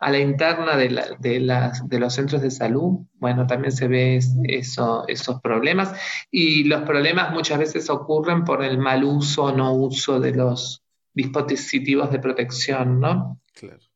a 0.00 0.10
la 0.10 0.18
interna 0.18 0.76
de, 0.76 0.88
de, 1.20 1.98
los 2.00 2.14
centros 2.14 2.42
de 2.42 2.50
salud, 2.50 3.06
bueno, 3.14 3.46
también 3.46 3.70
se 3.70 3.86
ve 3.86 4.18
eso, 4.48 5.04
esos 5.06 5.40
problemas. 5.40 5.94
Y 6.32 6.64
los 6.64 6.82
problemas 6.82 7.32
muchas 7.32 7.60
veces 7.60 7.88
ocurren 7.88 8.42
por 8.42 8.64
el 8.64 8.76
mal 8.76 9.04
uso 9.04 9.44
o 9.44 9.52
no 9.52 9.72
uso 9.74 10.18
de 10.18 10.32
los 10.32 10.82
dispositivos 11.14 12.10
de 12.10 12.18
protección, 12.18 12.98
¿no? 12.98 13.38
Claro. 13.54 13.91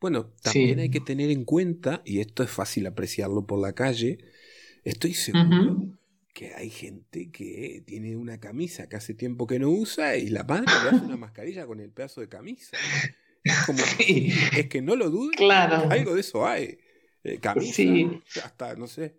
Bueno, 0.00 0.32
también 0.42 0.78
hay 0.78 0.90
que 0.90 1.00
tener 1.00 1.30
en 1.30 1.44
cuenta, 1.44 2.02
y 2.04 2.20
esto 2.20 2.42
es 2.42 2.50
fácil 2.50 2.86
apreciarlo 2.86 3.46
por 3.46 3.60
la 3.60 3.74
calle, 3.74 4.18
estoy 4.84 5.14
seguro 5.14 5.98
que 6.32 6.54
hay 6.54 6.70
gente 6.70 7.30
que 7.30 7.82
tiene 7.86 8.16
una 8.16 8.38
camisa 8.38 8.88
que 8.88 8.96
hace 8.96 9.14
tiempo 9.14 9.46
que 9.46 9.58
no 9.58 9.68
usa 9.68 10.16
y 10.16 10.28
la 10.28 10.44
madre 10.44 10.66
le 10.84 10.88
hace 10.90 11.04
una 11.04 11.16
mascarilla 11.16 11.66
con 11.66 11.80
el 11.80 11.90
pedazo 11.90 12.20
de 12.22 12.28
camisa. 12.28 12.76
Es 13.42 13.58
como, 13.66 13.78
es 14.56 14.68
que 14.68 14.80
no 14.80 14.96
lo 14.96 15.10
dudes, 15.10 15.36
claro. 15.36 15.90
algo 15.90 16.14
de 16.14 16.20
eso 16.20 16.46
hay. 16.46 16.78
Eh, 17.22 17.38
camisa, 17.38 17.82
hasta, 18.42 18.74
no 18.76 18.86
sé, 18.86 19.16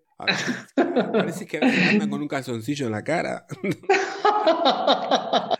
parece 0.88 1.46
que 1.46 1.58
a 1.58 1.60
veces 1.62 1.88
andan 1.90 2.10
con 2.10 2.22
un 2.22 2.28
calzoncillo 2.28 2.88
en 2.88 2.92
la 2.92 3.04
cara. 3.04 3.46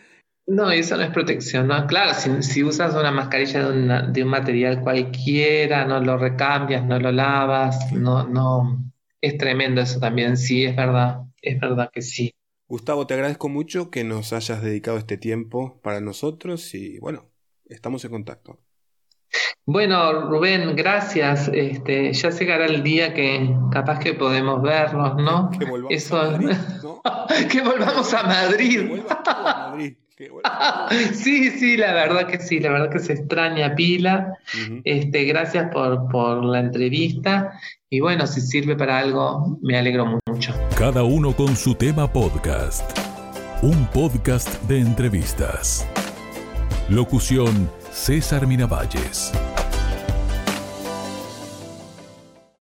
No, 0.48 0.72
eso 0.72 0.98
no 0.98 1.04
es 1.04 1.12
protección, 1.12 1.68
¿no? 1.68 1.86
Claro, 1.88 2.14
si, 2.14 2.42
si 2.44 2.64
usas 2.64 2.94
una 2.96 3.12
mascarilla 3.12 3.70
de, 3.70 4.12
de, 4.12 4.24
un 4.24 4.30
material 4.30 4.82
cualquiera, 4.82 5.86
no 5.86 6.00
lo 6.00 6.18
recambias, 6.18 6.84
no 6.84 7.00
lo 7.00 7.12
lavas, 7.12 7.92
no, 7.94 8.28
no, 8.28 8.84
es 9.22 9.38
tremendo 9.38 9.82
eso 9.82 10.00
también, 10.00 10.36
sí, 10.38 10.66
es 10.66 10.76
verdad 10.76 11.22
es 11.42 11.60
verdad 11.60 11.90
que 11.92 12.02
sí. 12.02 12.34
Gustavo, 12.68 13.06
te 13.08 13.16
agradezco 13.16 13.50
mucho 13.50 13.90
que 13.90 14.04
nos 14.04 14.32
hayas 14.34 14.62
dedicado 14.62 14.98
este 14.98 15.18
tiempo 15.18 15.82
para 15.82 16.00
nosotros 16.00 16.74
y 16.74 17.00
bueno, 17.00 17.30
estamos 17.66 18.06
en 18.06 18.12
contacto. 18.12 18.60
Bueno, 19.66 20.30
Rubén, 20.30 20.76
gracias. 20.76 21.50
Este, 21.54 22.12
ya 22.14 22.30
llegará 22.30 22.66
el 22.66 22.84
día 22.84 23.14
que 23.14 23.56
capaz 23.72 24.00
que 24.00 24.14
podemos 24.14 24.62
vernos, 24.62 25.16
¿no? 25.18 25.50
Que 25.52 25.66
volvamos 25.66 26.12
a 26.12 26.32
Madrid, 26.32 26.58
¿no? 26.84 27.02
que 27.50 27.62
volvamos 27.62 28.14
a 28.14 28.24
Madrid. 28.24 29.04
sí, 31.14 31.50
sí, 31.52 31.78
la 31.78 31.94
verdad 31.94 32.28
que 32.28 32.40
sí, 32.40 32.60
la 32.60 32.72
verdad 32.72 32.90
que 32.90 33.00
se 33.00 33.14
extraña 33.14 33.76
pila. 33.76 34.34
este, 34.84 35.26
gracias 35.26 35.72
por, 35.72 36.10
por 36.10 36.44
la 36.44 36.60
entrevista 36.60 37.54
y 37.90 38.00
bueno, 38.00 38.26
si 38.26 38.40
sirve 38.42 38.76
para 38.76 39.00
algo, 39.00 39.58
me 39.62 39.78
alegro 39.78 40.20
mucho. 40.26 40.54
Cada 40.78 41.04
uno 41.04 41.36
con 41.36 41.56
su 41.56 41.76
tema 41.76 42.12
podcast. 42.12 42.98
Un 43.62 43.86
podcast 43.88 44.50
de 44.64 44.80
entrevistas. 44.80 45.88
Locución 46.90 47.70
César 47.92 48.48
Miravalles. 48.48 49.32